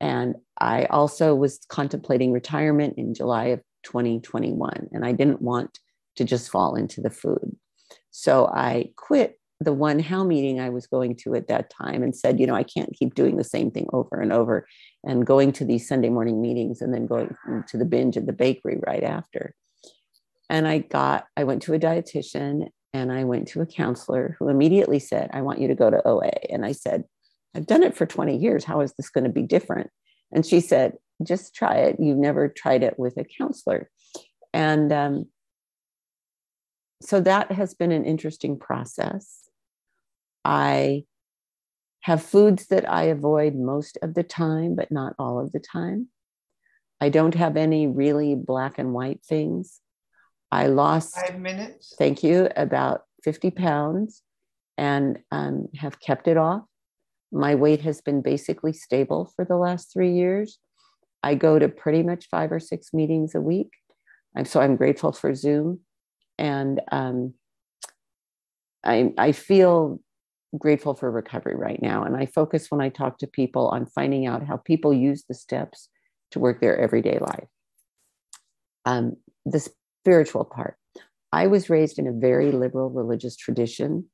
And 0.00 0.36
I 0.60 0.84
also 0.86 1.34
was 1.34 1.64
contemplating 1.68 2.32
retirement 2.32 2.94
in 2.96 3.14
July 3.14 3.46
of 3.46 3.60
2021, 3.84 4.88
and 4.92 5.04
I 5.04 5.12
didn't 5.12 5.42
want 5.42 5.78
to 6.16 6.24
just 6.24 6.50
fall 6.50 6.74
into 6.74 7.00
the 7.00 7.10
food. 7.10 7.56
So 8.10 8.46
I 8.46 8.90
quit 8.96 9.38
the 9.60 9.72
one 9.72 9.98
how 9.98 10.24
meeting 10.24 10.60
I 10.60 10.68
was 10.68 10.86
going 10.86 11.16
to 11.16 11.34
at 11.34 11.48
that 11.48 11.70
time 11.70 12.02
and 12.02 12.14
said, 12.14 12.40
you 12.40 12.46
know, 12.46 12.54
I 12.54 12.64
can't 12.64 12.92
keep 12.92 13.14
doing 13.14 13.36
the 13.36 13.44
same 13.44 13.70
thing 13.70 13.86
over 13.92 14.20
and 14.20 14.32
over 14.32 14.66
and 15.04 15.26
going 15.26 15.52
to 15.52 15.64
these 15.64 15.88
Sunday 15.88 16.10
morning 16.10 16.42
meetings 16.42 16.80
and 16.80 16.92
then 16.92 17.06
going 17.06 17.34
to 17.68 17.78
the 17.78 17.84
binge 17.84 18.16
at 18.16 18.26
the 18.26 18.32
bakery 18.32 18.78
right 18.86 19.02
after. 19.02 19.54
And 20.50 20.68
I 20.68 20.78
got, 20.78 21.26
I 21.36 21.44
went 21.44 21.62
to 21.62 21.74
a 21.74 21.78
dietitian 21.78 22.68
and 22.92 23.12
I 23.12 23.24
went 23.24 23.48
to 23.48 23.60
a 23.60 23.66
counselor 23.66 24.36
who 24.38 24.48
immediately 24.48 24.98
said, 24.98 25.30
I 25.32 25.42
want 25.42 25.60
you 25.60 25.68
to 25.68 25.74
go 25.74 25.90
to 25.90 26.06
OA. 26.06 26.30
And 26.50 26.64
I 26.64 26.72
said, 26.72 27.04
I've 27.54 27.66
done 27.66 27.82
it 27.82 27.96
for 27.96 28.06
20 28.06 28.36
years. 28.36 28.64
How 28.64 28.80
is 28.80 28.92
this 28.94 29.10
going 29.10 29.24
to 29.24 29.30
be 29.30 29.42
different? 29.42 29.90
And 30.32 30.44
she 30.44 30.60
said, 30.60 30.94
just 31.22 31.54
try 31.54 31.76
it. 31.76 31.96
You've 31.98 32.18
never 32.18 32.48
tried 32.48 32.82
it 32.82 32.98
with 32.98 33.16
a 33.16 33.24
counselor. 33.24 33.90
And 34.52 34.92
um, 34.92 35.26
so 37.02 37.20
that 37.20 37.52
has 37.52 37.74
been 37.74 37.92
an 37.92 38.04
interesting 38.04 38.58
process. 38.58 39.48
I 40.44 41.04
have 42.02 42.22
foods 42.22 42.66
that 42.66 42.88
I 42.88 43.04
avoid 43.04 43.54
most 43.54 43.98
of 44.02 44.14
the 44.14 44.22
time, 44.22 44.74
but 44.74 44.92
not 44.92 45.14
all 45.18 45.40
of 45.40 45.52
the 45.52 45.60
time. 45.60 46.08
I 47.00 47.08
don't 47.08 47.34
have 47.34 47.56
any 47.56 47.86
really 47.86 48.34
black 48.34 48.78
and 48.78 48.92
white 48.92 49.20
things. 49.24 49.80
I 50.54 50.68
lost 50.68 51.16
five 51.16 51.40
minutes. 51.40 51.94
Thank 51.98 52.22
you, 52.22 52.48
about 52.54 53.02
50 53.24 53.50
pounds 53.50 54.22
and 54.78 55.18
um, 55.32 55.66
have 55.76 55.98
kept 55.98 56.28
it 56.28 56.36
off. 56.36 56.62
My 57.32 57.56
weight 57.56 57.80
has 57.80 58.00
been 58.00 58.22
basically 58.22 58.72
stable 58.72 59.32
for 59.34 59.44
the 59.44 59.56
last 59.56 59.92
three 59.92 60.12
years. 60.12 60.60
I 61.24 61.34
go 61.34 61.58
to 61.58 61.68
pretty 61.68 62.04
much 62.04 62.28
five 62.30 62.52
or 62.52 62.60
six 62.60 62.94
meetings 62.94 63.34
a 63.34 63.40
week. 63.40 63.70
I'm, 64.36 64.44
so 64.44 64.60
I'm 64.60 64.76
grateful 64.76 65.10
for 65.10 65.34
Zoom. 65.34 65.80
And 66.38 66.80
um, 66.92 67.34
I, 68.84 69.12
I 69.18 69.32
feel 69.32 70.00
grateful 70.56 70.94
for 70.94 71.10
recovery 71.10 71.56
right 71.56 71.82
now. 71.82 72.04
And 72.04 72.16
I 72.16 72.26
focus 72.26 72.70
when 72.70 72.80
I 72.80 72.90
talk 72.90 73.18
to 73.18 73.26
people 73.26 73.66
on 73.68 73.86
finding 73.86 74.24
out 74.24 74.46
how 74.46 74.58
people 74.58 74.94
use 74.94 75.24
the 75.28 75.34
steps 75.34 75.88
to 76.30 76.38
work 76.38 76.60
their 76.60 76.78
everyday 76.78 77.18
life. 77.18 77.48
Um, 78.84 79.16
the 79.44 79.68
spiritual 80.04 80.44
part. 80.44 80.76
I 81.32 81.46
was 81.46 81.70
raised 81.70 81.98
in 81.98 82.06
a 82.06 82.12
very 82.12 82.52
liberal 82.52 82.90
religious 82.90 83.36
tradition. 83.36 84.04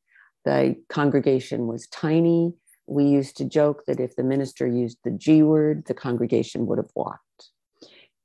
The 0.44 0.76
congregation 0.88 1.66
was 1.66 1.88
tiny. 1.88 2.54
We 2.86 3.06
used 3.06 3.36
to 3.38 3.44
joke 3.44 3.82
that 3.88 3.98
if 3.98 4.14
the 4.14 4.22
minister 4.22 4.68
used 4.68 4.98
the 5.02 5.10
G 5.10 5.42
word, 5.42 5.86
the 5.86 5.94
congregation 5.94 6.66
would 6.66 6.78
have 6.78 6.92
walked. 6.94 7.50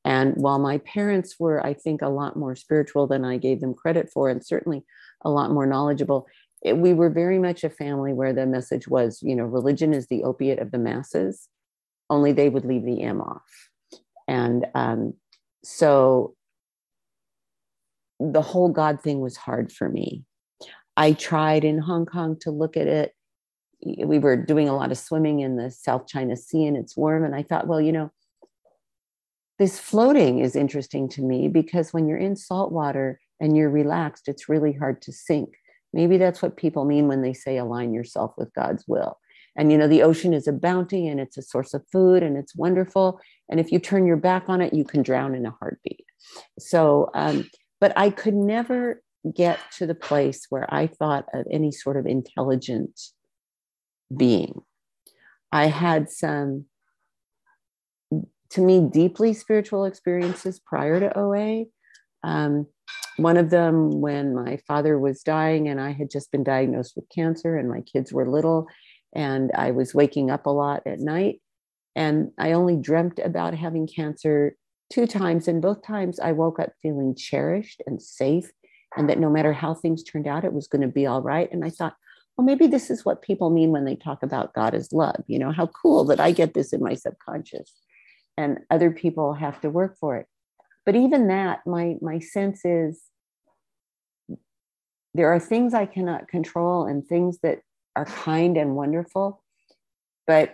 And 0.06 0.36
while 0.36 0.60
my 0.60 0.78
parents 0.78 1.38
were, 1.40 1.66
I 1.66 1.74
think, 1.74 2.04
a 2.04 2.10
lot 2.10 2.38
more 2.38 2.56
spiritual 2.56 3.08
than 3.08 3.26
I 3.26 3.38
gave 3.38 3.62
them 3.62 3.74
credit 3.74 4.12
for, 4.14 4.30
and 4.30 4.46
certainly 4.46 4.84
a 5.24 5.32
lot 5.32 5.50
more 5.50 5.66
knowledgeable, 5.66 6.28
it, 6.62 6.78
we 6.78 6.94
were 6.94 7.10
very 7.10 7.40
much 7.40 7.64
a 7.64 7.70
family 7.72 8.14
where 8.14 8.32
the 8.32 8.46
message 8.46 8.88
was, 8.88 9.20
you 9.24 9.36
know, 9.36 9.46
religion 9.46 9.92
is 9.92 10.06
the 10.06 10.24
opiate 10.24 10.60
of 10.60 10.70
the 10.70 10.78
masses, 10.78 11.50
only 12.12 12.32
they 12.32 12.50
would 12.50 12.66
leave 12.66 12.86
the 12.86 13.02
M 13.02 13.22
off. 13.22 13.42
And 14.28 14.68
um, 14.76 15.16
so 15.64 16.36
the 18.20 18.42
whole 18.42 18.70
God 18.70 19.02
thing 19.02 19.20
was 19.20 19.38
hard 19.38 19.72
for 19.72 19.90
me. 19.90 20.24
I 20.98 21.14
tried 21.14 21.64
in 21.64 21.78
Hong 21.78 22.06
Kong 22.06 22.38
to 22.42 22.52
look 22.52 22.78
at 22.78 22.88
it. 22.88 23.14
We 23.84 24.20
were 24.20 24.38
doing 24.38 24.70
a 24.70 24.76
lot 24.76 24.92
of 24.92 24.98
swimming 24.98 25.42
in 25.42 25.58
the 25.58 25.70
South 25.70 26.08
China 26.08 26.38
Sea 26.38 26.66
and 26.66 26.78
it's 26.78 26.96
warm. 26.96 27.26
And 27.26 27.36
I 27.36 27.44
thought, 27.44 27.68
well, 27.68 27.82
you 27.82 27.92
know, 27.92 28.12
this 29.60 29.80
floating 29.80 30.40
is 30.40 30.56
interesting 30.56 31.08
to 31.10 31.22
me 31.22 31.48
because 31.48 31.94
when 31.94 32.08
you're 32.08 32.18
in 32.18 32.36
salt 32.36 32.72
water 32.72 33.20
and 33.40 33.56
you're 33.56 33.70
relaxed, 33.70 34.28
it's 34.28 34.50
really 34.50 34.74
hard 34.74 35.02
to 35.04 35.12
sink. 35.12 35.56
Maybe 35.94 36.18
that's 36.18 36.42
what 36.42 36.58
people 36.58 36.86
mean 36.86 37.08
when 37.08 37.22
they 37.22 37.34
say 37.34 37.58
align 37.58 37.94
yourself 37.94 38.34
with 38.38 38.54
God's 38.54 38.86
will. 38.88 39.18
And 39.58 39.72
you 39.72 39.78
know, 39.78 39.88
the 39.88 40.04
ocean 40.04 40.34
is 40.34 40.48
a 40.48 40.54
bounty 40.54 41.08
and 41.08 41.20
it's 41.20 41.38
a 41.38 41.42
source 41.42 41.74
of 41.74 41.86
food 41.92 42.24
and 42.24 42.38
it's 42.38 42.56
wonderful. 42.56 43.22
And 43.50 43.60
if 43.60 43.72
you 43.72 43.80
turn 43.80 44.06
your 44.06 44.18
back 44.18 44.50
on 44.50 44.62
it, 44.62 44.74
you 44.74 44.84
can 44.84 45.02
drown 45.02 45.36
in 45.36 45.46
a 45.46 45.56
heartbeat. 45.60 46.06
So, 46.60 47.10
um, 47.14 47.48
but 47.86 47.94
I 47.96 48.10
could 48.10 48.34
never 48.34 49.00
get 49.32 49.60
to 49.78 49.86
the 49.86 49.94
place 49.94 50.48
where 50.50 50.66
I 50.74 50.88
thought 50.88 51.28
of 51.36 51.46
any 51.52 51.72
sort 51.72 51.98
of 51.98 52.08
intelligent 52.08 53.00
being. 54.18 54.64
I 55.52 55.68
had 55.68 56.10
some, 56.10 56.66
to 58.50 58.62
me, 58.62 58.90
deeply 58.92 59.36
spiritual 59.36 59.86
experiences 59.86 60.60
prior 60.60 61.00
to 61.00 61.16
OA. 61.16 61.66
Um, 62.24 62.66
one 63.18 63.38
of 63.38 63.52
them 63.52 64.02
when 64.02 64.34
my 64.34 64.58
father 64.68 64.98
was 64.98 65.22
dying 65.22 65.68
and 65.68 65.80
I 65.80 65.92
had 65.92 66.10
just 66.10 66.32
been 66.32 66.44
diagnosed 66.44 66.94
with 66.96 67.08
cancer 67.14 67.56
and 67.56 67.70
my 67.70 67.82
kids 67.82 68.12
were 68.12 68.28
little 68.28 68.66
and 69.14 69.52
I 69.54 69.70
was 69.70 69.94
waking 69.94 70.32
up 70.32 70.48
a 70.48 70.50
lot 70.50 70.82
at 70.88 71.00
night 71.00 71.40
and 71.96 72.32
I 72.40 72.54
only 72.54 72.78
dreamt 72.78 73.20
about 73.20 73.54
having 73.54 73.86
cancer 73.86 74.56
two 74.92 75.08
times 75.08 75.48
and 75.48 75.62
both 75.62 75.84
times 75.84 76.20
I 76.20 76.32
woke 76.32 76.60
up 76.60 76.72
feeling 76.82 77.16
cherished 77.16 77.82
and 77.86 78.02
safe 78.02 78.52
and 78.96 79.10
that 79.10 79.20
no 79.20 79.30
matter 79.30 79.54
how 79.54 79.74
things 79.74 80.04
turned 80.04 80.28
out 80.28 80.46
it 80.46 80.54
was 80.54 80.68
going 80.68 80.82
to 80.82 80.88
be 80.88 81.06
all 81.06 81.22
right. 81.22 81.52
And 81.52 81.66
I 81.66 81.70
thought 81.70 81.96
well 82.38 82.46
maybe 82.46 82.68
this 82.68 82.90
is 82.90 83.06
what 83.06 83.22
people 83.22 83.50
mean 83.50 83.72
when 83.72 83.86
they 83.86 83.96
talk 83.96 84.24
about 84.24 84.54
God 84.54 84.76
as 84.76 84.92
love 84.92 85.24
you 85.28 85.40
know 85.40 85.52
how 85.52 85.68
cool 85.68 86.06
that 86.06 86.20
I 86.20 86.32
get 86.32 86.54
this 86.54 86.74
in 86.74 86.82
my 86.82 86.96
subconscious 86.96 87.74
and 88.38 88.60
other 88.70 88.92
people 88.92 89.34
have 89.34 89.62
to 89.62 89.70
work 89.70 89.98
for 90.00 90.18
it. 90.18 90.28
But 90.86 90.96
even 90.96 91.28
that 91.28 91.66
my 91.66 91.96
my 92.02 92.20
sense 92.20 92.66
is 92.66 93.02
there 95.16 95.34
are 95.34 95.40
things 95.40 95.74
i 95.74 95.86
cannot 95.86 96.28
control 96.28 96.86
and 96.86 97.08
things 97.08 97.40
that 97.42 97.60
are 97.96 98.06
kind 98.06 98.58
and 98.58 98.76
wonderful 98.76 99.42
but 100.28 100.54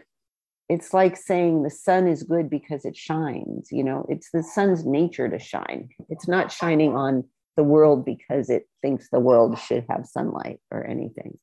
it's 0.71 0.93
like 0.93 1.17
saying 1.17 1.63
the 1.63 1.69
sun 1.69 2.07
is 2.07 2.23
good 2.23 2.49
because 2.49 2.85
it 2.85 2.95
shines 2.95 3.67
you 3.71 3.83
know 3.83 4.05
it's 4.09 4.29
the 4.31 4.41
sun's 4.41 4.85
nature 4.85 5.29
to 5.29 5.39
shine. 5.39 5.89
It's 6.09 6.27
not 6.27 6.51
shining 6.51 6.95
on 6.95 7.25
the 7.57 7.63
world 7.63 8.05
because 8.05 8.49
it 8.49 8.67
thinks 8.81 9.09
the 9.09 9.19
world 9.19 9.59
should 9.59 9.85
have 9.89 10.05
sunlight 10.05 10.59
or 10.71 10.85
anything. 10.85 11.37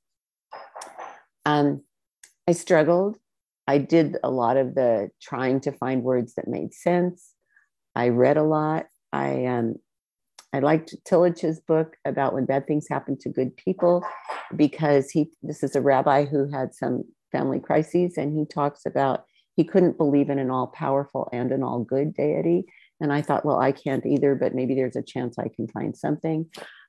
Um, 1.44 1.82
i 2.48 2.52
struggled. 2.52 3.18
I 3.66 3.78
did 3.78 4.16
a 4.24 4.30
lot 4.30 4.56
of 4.56 4.74
the 4.74 5.10
trying 5.20 5.60
to 5.60 5.72
find 5.72 6.02
words 6.02 6.34
that 6.34 6.48
made 6.48 6.72
sense. 6.72 7.34
I 7.94 8.08
read 8.08 8.38
a 8.38 8.42
lot. 8.42 8.86
I 9.12 9.44
um, 9.46 9.76
I 10.52 10.60
liked 10.60 10.94
Tillich's 11.04 11.60
book 11.60 11.96
about 12.06 12.32
when 12.32 12.46
bad 12.46 12.66
things 12.66 12.86
happen 12.88 13.18
to 13.20 13.28
good 13.28 13.56
people 13.56 14.02
because 14.56 15.10
he 15.10 15.30
this 15.42 15.62
is 15.62 15.76
a 15.76 15.82
rabbi 15.82 16.24
who 16.24 16.50
had 16.50 16.74
some 16.74 17.04
family 17.32 17.60
crises 17.60 18.16
and 18.16 18.36
he 18.36 18.44
talks 18.44 18.86
about 18.86 19.24
he 19.56 19.64
couldn't 19.64 19.98
believe 19.98 20.30
in 20.30 20.38
an 20.38 20.50
all 20.50 20.68
powerful 20.68 21.28
and 21.32 21.50
an 21.52 21.62
all 21.62 21.80
good 21.80 22.14
deity 22.14 22.64
and 23.00 23.12
I 23.12 23.22
thought 23.22 23.44
well 23.44 23.58
I 23.58 23.72
can't 23.72 24.06
either 24.06 24.34
but 24.34 24.54
maybe 24.54 24.74
there's 24.74 24.96
a 24.96 25.02
chance 25.02 25.38
I 25.38 25.48
can 25.48 25.68
find 25.68 25.96
something. 25.96 26.46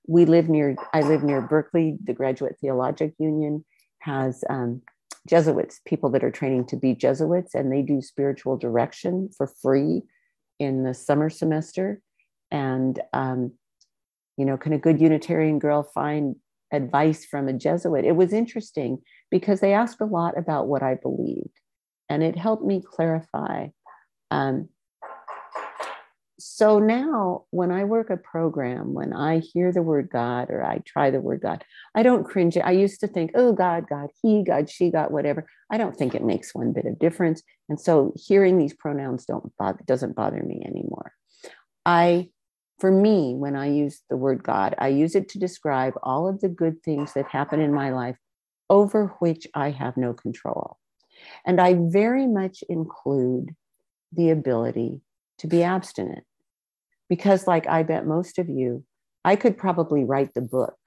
We 0.07 0.25
live 0.25 0.49
near 0.49 0.75
I 0.93 1.01
live 1.01 1.23
near 1.23 1.41
Berkeley. 1.41 1.97
The 2.03 2.13
Graduate 2.13 2.57
Theologic 2.59 3.13
Union 3.19 3.63
has 3.99 4.43
um, 4.49 4.81
Jesuits, 5.27 5.81
people 5.85 6.09
that 6.11 6.23
are 6.23 6.31
training 6.31 6.65
to 6.67 6.75
be 6.75 6.95
Jesuits, 6.95 7.53
and 7.53 7.71
they 7.71 7.81
do 7.81 8.01
spiritual 8.01 8.57
direction 8.57 9.29
for 9.37 9.47
free 9.61 10.01
in 10.59 10.83
the 10.83 10.93
summer 10.93 11.29
semester. 11.29 12.01
And, 12.51 12.99
um, 13.13 13.53
you 14.37 14.45
know, 14.45 14.57
can 14.57 14.73
a 14.73 14.79
good 14.79 14.99
Unitarian 14.99 15.59
girl 15.59 15.83
find 15.83 16.35
advice 16.71 17.25
from 17.25 17.47
a 17.47 17.53
Jesuit. 17.53 18.05
It 18.05 18.15
was 18.15 18.33
interesting 18.33 18.99
because 19.31 19.59
they 19.59 19.73
asked 19.73 20.01
a 20.01 20.05
lot 20.05 20.37
about 20.37 20.67
what 20.67 20.83
I 20.83 20.95
believed, 20.95 21.59
and 22.09 22.23
it 22.23 22.37
helped 22.37 22.63
me 22.63 22.81
clarify. 22.85 23.67
Um, 24.31 24.69
so 26.39 26.79
now, 26.79 27.43
when 27.51 27.69
I 27.69 27.83
work 27.83 28.09
a 28.09 28.15
program, 28.15 28.93
when 28.93 29.11
I 29.11 29.39
hear 29.39 29.73
the 29.73 29.81
word 29.81 30.09
God 30.09 30.49
or 30.49 30.65
I 30.65 30.79
try 30.85 31.11
the 31.11 31.19
word 31.19 31.41
God, 31.41 31.65
I 31.93 32.01
don't 32.01 32.23
cringe. 32.23 32.57
I 32.57 32.71
used 32.71 33.01
to 33.01 33.07
think, 33.07 33.31
oh, 33.35 33.51
God, 33.51 33.87
God, 33.89 34.09
he, 34.21 34.43
God, 34.43 34.69
she, 34.69 34.89
God, 34.89 35.11
whatever. 35.11 35.47
I 35.69 35.77
don't 35.77 35.97
think 35.97 36.15
it 36.15 36.23
makes 36.23 36.55
one 36.55 36.71
bit 36.71 36.85
of 36.85 36.97
difference. 36.97 37.43
And 37.67 37.79
so 37.79 38.13
hearing 38.15 38.57
these 38.57 38.73
pronouns 38.73 39.25
don't 39.25 39.51
bother, 39.57 39.81
doesn't 39.85 40.15
bother 40.15 40.41
me 40.41 40.63
anymore. 40.65 41.11
I 41.85 42.29
for 42.79 42.91
me, 42.91 43.35
when 43.35 43.55
I 43.55 43.67
use 43.67 44.01
the 44.09 44.17
word 44.17 44.43
God, 44.43 44.75
I 44.77 44.87
use 44.87 45.15
it 45.15 45.29
to 45.29 45.39
describe 45.39 45.93
all 46.01 46.27
of 46.27 46.39
the 46.39 46.49
good 46.49 46.81
things 46.83 47.13
that 47.13 47.27
happen 47.27 47.59
in 47.59 47.73
my 47.73 47.91
life 47.91 48.17
over 48.69 49.15
which 49.19 49.47
I 49.53 49.71
have 49.71 49.97
no 49.97 50.13
control. 50.13 50.77
And 51.45 51.59
I 51.59 51.75
very 51.77 52.27
much 52.27 52.63
include 52.69 53.55
the 54.13 54.29
ability 54.29 55.01
to 55.39 55.47
be 55.47 55.63
abstinent. 55.63 56.23
Because, 57.09 57.47
like 57.47 57.67
I 57.67 57.83
bet 57.83 58.05
most 58.05 58.39
of 58.39 58.47
you, 58.47 58.85
I 59.25 59.35
could 59.35 59.57
probably 59.57 60.03
write 60.03 60.33
the 60.33 60.41
book 60.41 60.77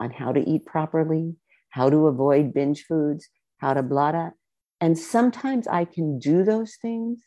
on 0.00 0.10
how 0.10 0.32
to 0.32 0.40
eat 0.48 0.64
properly, 0.64 1.34
how 1.70 1.90
to 1.90 2.06
avoid 2.06 2.54
binge 2.54 2.84
foods, 2.84 3.28
how 3.58 3.74
to 3.74 3.82
blada. 3.82 4.32
And 4.80 4.96
sometimes 4.96 5.66
I 5.66 5.84
can 5.84 6.18
do 6.18 6.44
those 6.44 6.76
things. 6.80 7.20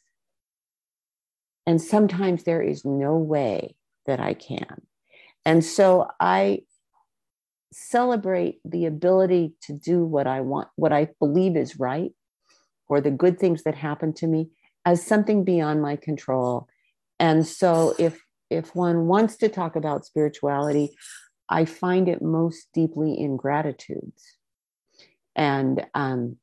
And 1.67 1.81
sometimes 1.81 2.43
there 2.43 2.61
is 2.61 2.85
no 2.85 3.17
way 3.17 3.75
that 4.09 4.19
I 4.19 4.33
can. 4.33 4.81
And 5.45 5.63
so 5.63 6.07
I 6.19 6.63
celebrate 7.71 8.59
the 8.65 8.87
ability 8.87 9.53
to 9.61 9.73
do 9.73 10.03
what 10.03 10.25
I 10.25 10.41
want, 10.41 10.67
what 10.75 10.91
I 10.91 11.09
believe 11.19 11.55
is 11.55 11.79
right, 11.79 12.11
or 12.87 13.01
the 13.01 13.11
good 13.11 13.39
things 13.39 13.63
that 13.63 13.75
happen 13.75 14.13
to 14.13 14.25
me 14.25 14.49
as 14.83 15.05
something 15.05 15.43
beyond 15.43 15.83
my 15.83 15.95
control. 15.95 16.67
And 17.19 17.45
so 17.45 17.93
if 17.99 18.19
if 18.49 18.75
one 18.75 19.05
wants 19.05 19.37
to 19.37 19.47
talk 19.47 19.75
about 19.75 20.05
spirituality, 20.05 20.89
I 21.47 21.65
find 21.65 22.09
it 22.09 22.19
most 22.23 22.67
deeply 22.73 23.13
in 23.13 23.37
gratitudes. 23.37 24.23
And 25.35 25.85
um, 25.93 26.37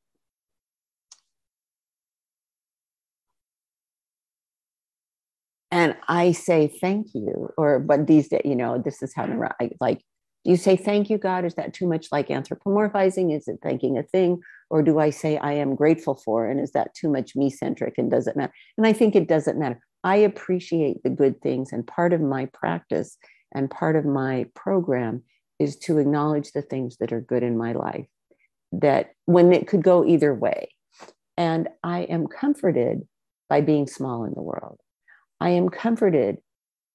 and 5.77 5.95
I 6.09 6.33
say 6.33 6.69
thank 6.81 7.09
you, 7.13 7.51
or 7.59 7.79
but 7.79 8.07
these 8.07 8.29
days, 8.29 8.41
you 8.47 8.57
know, 8.57 8.81
this 8.83 9.03
is 9.03 9.13
how 9.15 9.25
I 9.61 9.69
like. 9.79 9.99
Do 10.43 10.51
you 10.51 10.57
say 10.57 10.75
thank 10.75 11.11
you, 11.11 11.19
God? 11.19 11.45
Is 11.45 11.55
that 11.57 11.75
too 11.75 11.87
much 11.87 12.07
like 12.11 12.29
anthropomorphizing? 12.29 13.37
Is 13.37 13.47
it 13.47 13.59
thanking 13.63 13.99
a 13.99 14.03
thing, 14.03 14.41
or 14.71 14.83
do 14.83 14.99
I 14.99 15.11
say 15.11 15.37
I 15.37 15.53
am 15.53 15.75
grateful 15.75 16.15
for? 16.25 16.49
And 16.49 16.59
is 16.61 16.73
that 16.73 16.95
too 16.95 17.11
much 17.11 17.37
me 17.37 17.51
centric? 17.51 17.99
And 17.99 18.11
does 18.11 18.27
it 18.27 18.39
matter? 18.39 18.55
And 18.79 18.87
I 18.87 18.95
think 18.95 19.15
it 19.15 19.29
doesn't 19.29 19.59
matter. 19.59 19.79
I 20.03 20.17
appreciate 20.17 21.03
the 21.03 21.11
good 21.11 21.43
things, 21.43 21.73
and 21.73 21.87
part 21.87 22.15
of 22.15 22.23
my 22.23 22.47
practice 22.55 23.19
and 23.55 23.71
part 23.71 23.97
of 23.97 24.07
my 24.07 24.47
program 24.55 25.25
is 25.59 25.77
to 25.81 25.99
acknowledge 25.99 26.53
the 26.53 26.63
things 26.63 26.97
that 27.01 27.13
are 27.13 27.21
good 27.21 27.43
in 27.43 27.59
my 27.59 27.73
life. 27.73 28.07
That 28.73 29.11
when 29.27 29.53
it 29.53 29.69
could 29.69 29.83
go 29.83 30.07
either 30.07 30.35
way, 30.35 30.71
and 31.37 31.69
I 31.85 32.05
am 32.05 32.29
comforted 32.29 33.07
by 33.51 33.61
being 33.61 33.87
small 33.87 34.25
in 34.25 34.33
the 34.33 34.41
world. 34.41 34.81
I 35.41 35.51
am 35.51 35.69
comforted 35.69 36.39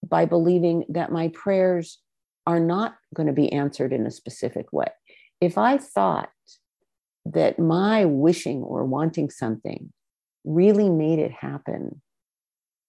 by 0.05 0.25
believing 0.25 0.85
that 0.89 1.11
my 1.11 1.29
prayers 1.29 1.99
are 2.47 2.59
not 2.59 2.95
going 3.13 3.27
to 3.27 3.33
be 3.33 3.51
answered 3.51 3.93
in 3.93 4.05
a 4.05 4.11
specific 4.11 4.73
way. 4.73 4.87
If 5.39 5.57
I 5.57 5.77
thought 5.77 6.29
that 7.25 7.59
my 7.59 8.05
wishing 8.05 8.63
or 8.63 8.83
wanting 8.83 9.29
something 9.29 9.91
really 10.43 10.89
made 10.89 11.19
it 11.19 11.31
happen 11.31 12.01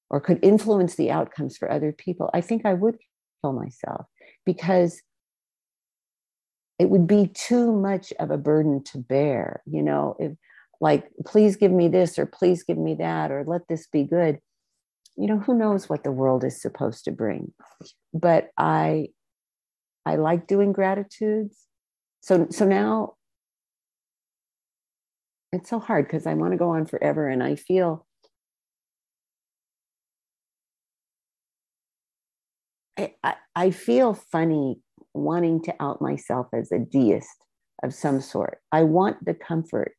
or 0.08 0.20
could 0.20 0.38
influence 0.42 0.96
the 0.96 1.10
outcomes 1.10 1.56
for 1.56 1.70
other 1.70 1.92
people, 1.92 2.30
I 2.32 2.40
think 2.40 2.64
I 2.64 2.74
would 2.74 2.96
kill 3.42 3.52
myself 3.52 4.06
because 4.46 5.02
it 6.78 6.88
would 6.88 7.06
be 7.06 7.26
too 7.28 7.72
much 7.72 8.12
of 8.18 8.30
a 8.30 8.38
burden 8.38 8.82
to 8.84 8.98
bear. 8.98 9.62
You 9.66 9.82
know, 9.82 10.16
if 10.18 10.32
like, 10.80 11.10
please 11.26 11.56
give 11.56 11.70
me 11.70 11.88
this 11.88 12.18
or 12.18 12.26
please 12.26 12.64
give 12.64 12.78
me 12.78 12.94
that 12.94 13.30
or 13.30 13.44
let 13.46 13.68
this 13.68 13.86
be 13.86 14.04
good 14.04 14.40
you 15.16 15.26
know 15.26 15.38
who 15.38 15.56
knows 15.56 15.88
what 15.88 16.04
the 16.04 16.12
world 16.12 16.44
is 16.44 16.60
supposed 16.60 17.04
to 17.04 17.10
bring 17.10 17.52
but 18.14 18.48
i 18.56 19.08
i 20.06 20.16
like 20.16 20.46
doing 20.46 20.72
gratitudes 20.72 21.66
so 22.20 22.46
so 22.50 22.64
now 22.64 23.14
it's 25.52 25.70
so 25.70 25.78
hard 25.78 26.06
because 26.06 26.26
i 26.26 26.34
want 26.34 26.52
to 26.52 26.58
go 26.58 26.70
on 26.70 26.86
forever 26.86 27.28
and 27.28 27.42
i 27.42 27.54
feel 27.54 28.06
I, 32.98 33.14
I, 33.24 33.34
I 33.56 33.70
feel 33.70 34.14
funny 34.14 34.80
wanting 35.14 35.62
to 35.62 35.74
out 35.80 36.00
myself 36.00 36.48
as 36.52 36.72
a 36.72 36.78
deist 36.78 37.46
of 37.82 37.94
some 37.94 38.20
sort. 38.20 38.58
I 38.70 38.82
want 38.82 39.24
the 39.24 39.34
comfort 39.34 39.94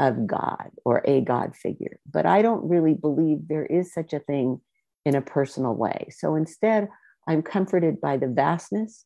of 0.00 0.26
God 0.26 0.70
or 0.84 1.02
a 1.04 1.20
God 1.20 1.56
figure. 1.56 1.98
But 2.10 2.26
I 2.26 2.42
don't 2.42 2.68
really 2.68 2.94
believe 2.94 3.48
there 3.48 3.66
is 3.66 3.92
such 3.92 4.12
a 4.12 4.20
thing 4.20 4.60
in 5.04 5.14
a 5.14 5.22
personal 5.22 5.74
way. 5.74 6.08
So 6.10 6.34
instead, 6.34 6.88
I'm 7.26 7.42
comforted 7.42 8.00
by 8.00 8.16
the 8.16 8.28
vastness, 8.28 9.04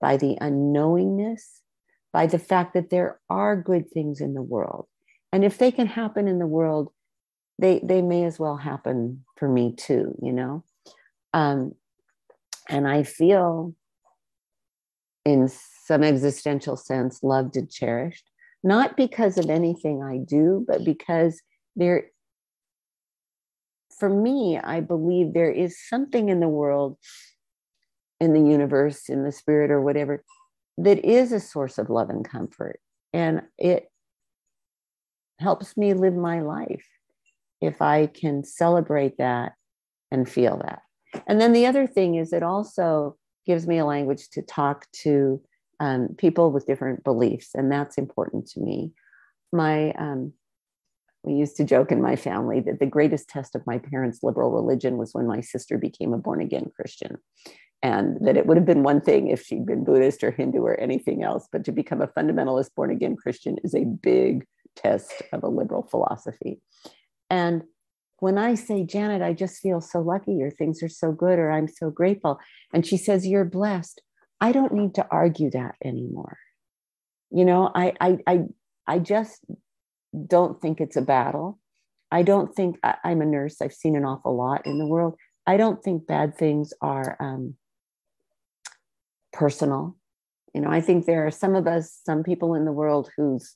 by 0.00 0.16
the 0.16 0.36
unknowingness, 0.40 1.42
by 2.12 2.26
the 2.26 2.38
fact 2.38 2.74
that 2.74 2.90
there 2.90 3.20
are 3.28 3.60
good 3.60 3.90
things 3.90 4.20
in 4.20 4.34
the 4.34 4.42
world. 4.42 4.86
And 5.32 5.44
if 5.44 5.58
they 5.58 5.70
can 5.70 5.86
happen 5.86 6.26
in 6.26 6.38
the 6.38 6.46
world, 6.46 6.92
they, 7.58 7.80
they 7.82 8.02
may 8.02 8.24
as 8.24 8.38
well 8.38 8.56
happen 8.56 9.24
for 9.36 9.48
me 9.48 9.74
too, 9.76 10.14
you 10.22 10.32
know? 10.32 10.64
Um, 11.34 11.72
and 12.68 12.88
I 12.88 13.02
feel, 13.02 13.74
in 15.24 15.50
some 15.84 16.02
existential 16.02 16.76
sense, 16.76 17.22
loved 17.22 17.56
and 17.56 17.70
cherished 17.70 18.29
not 18.62 18.96
because 18.96 19.38
of 19.38 19.48
anything 19.48 20.02
I 20.02 20.18
do, 20.18 20.64
but 20.66 20.84
because 20.84 21.40
there, 21.76 22.04
for 23.98 24.08
me, 24.08 24.58
I 24.58 24.80
believe 24.80 25.32
there 25.32 25.50
is 25.50 25.78
something 25.88 26.28
in 26.28 26.40
the 26.40 26.48
world, 26.48 26.98
in 28.20 28.32
the 28.32 28.50
universe, 28.50 29.08
in 29.08 29.24
the 29.24 29.32
spirit, 29.32 29.70
or 29.70 29.80
whatever, 29.80 30.24
that 30.78 31.04
is 31.04 31.32
a 31.32 31.40
source 31.40 31.78
of 31.78 31.90
love 31.90 32.10
and 32.10 32.28
comfort. 32.28 32.80
And 33.12 33.42
it 33.58 33.90
helps 35.38 35.76
me 35.76 35.94
live 35.94 36.14
my 36.14 36.40
life 36.40 36.86
if 37.60 37.80
I 37.80 38.06
can 38.06 38.44
celebrate 38.44 39.18
that 39.18 39.52
and 40.10 40.28
feel 40.28 40.58
that. 40.58 40.82
And 41.26 41.40
then 41.40 41.52
the 41.52 41.66
other 41.66 41.86
thing 41.86 42.16
is, 42.16 42.32
it 42.32 42.42
also 42.42 43.16
gives 43.46 43.66
me 43.66 43.78
a 43.78 43.84
language 43.84 44.28
to 44.30 44.42
talk 44.42 44.86
to 45.02 45.40
um, 45.80 46.14
people 46.18 46.52
with 46.52 46.66
different 46.66 47.02
beliefs, 47.02 47.50
and 47.54 47.72
that's 47.72 47.98
important 47.98 48.46
to 48.50 48.60
me. 48.60 48.92
My 49.52 49.92
um, 49.92 50.34
we 51.22 51.34
used 51.34 51.56
to 51.56 51.64
joke 51.64 51.92
in 51.92 52.00
my 52.00 52.16
family 52.16 52.60
that 52.60 52.80
the 52.80 52.86
greatest 52.86 53.28
test 53.28 53.54
of 53.54 53.66
my 53.66 53.78
parents' 53.78 54.22
liberal 54.22 54.50
religion 54.50 54.96
was 54.96 55.12
when 55.12 55.26
my 55.26 55.40
sister 55.40 55.76
became 55.76 56.14
a 56.14 56.18
born 56.18 56.40
again 56.40 56.70
Christian. 56.74 57.18
And 57.82 58.18
that 58.26 58.36
it 58.36 58.46
would 58.46 58.56
have 58.56 58.66
been 58.66 58.82
one 58.82 59.00
thing 59.00 59.28
if 59.28 59.42
she'd 59.42 59.66
been 59.66 59.84
Buddhist 59.84 60.22
or 60.22 60.30
Hindu 60.30 60.60
or 60.60 60.78
anything 60.78 61.22
else, 61.22 61.48
but 61.50 61.64
to 61.64 61.72
become 61.72 62.02
a 62.02 62.08
fundamentalist 62.08 62.74
born 62.74 62.90
again 62.90 63.16
Christian 63.16 63.56
is 63.64 63.74
a 63.74 63.84
big 63.84 64.46
test 64.76 65.12
of 65.32 65.42
a 65.42 65.48
liberal 65.48 65.82
philosophy. 65.82 66.60
And 67.28 67.62
when 68.18 68.36
I 68.36 68.54
say, 68.54 68.84
Janet, 68.84 69.22
I 69.22 69.32
just 69.32 69.60
feel 69.60 69.80
so 69.80 70.00
lucky, 70.00 70.42
or 70.42 70.50
things 70.50 70.82
are 70.82 70.90
so 70.90 71.10
good, 71.12 71.38
or 71.38 71.50
I'm 71.50 71.68
so 71.68 71.90
grateful, 71.90 72.38
and 72.72 72.86
she 72.86 72.98
says, 72.98 73.26
You're 73.26 73.46
blessed, 73.46 74.02
I 74.40 74.52
don't 74.52 74.72
need 74.72 74.94
to 74.94 75.06
argue 75.10 75.50
that 75.50 75.74
anymore. 75.84 76.38
You 77.30 77.44
know, 77.44 77.70
I, 77.74 77.92
I, 78.00 78.18
I, 78.26 78.40
I 78.86 78.98
just 78.98 79.44
don't 80.26 80.60
think 80.60 80.80
it's 80.80 80.96
a 80.96 81.02
battle. 81.02 81.58
I 82.10 82.22
don't 82.22 82.54
think 82.54 82.76
I, 82.82 82.96
am 83.04 83.20
a 83.20 83.26
nurse. 83.26 83.60
I've 83.60 83.72
seen 83.72 83.96
an 83.96 84.04
awful 84.04 84.36
lot 84.36 84.66
in 84.66 84.78
the 84.78 84.86
world. 84.86 85.16
I 85.46 85.56
don't 85.56 85.82
think 85.82 86.06
bad 86.06 86.36
things 86.36 86.72
are 86.80 87.16
um, 87.20 87.54
personal. 89.32 89.96
You 90.54 90.62
know, 90.62 90.70
I 90.70 90.80
think 90.80 91.06
there 91.06 91.26
are 91.26 91.30
some 91.30 91.54
of 91.54 91.66
us, 91.66 92.00
some 92.04 92.24
people 92.24 92.54
in 92.54 92.64
the 92.64 92.72
world 92.72 93.10
whose 93.16 93.54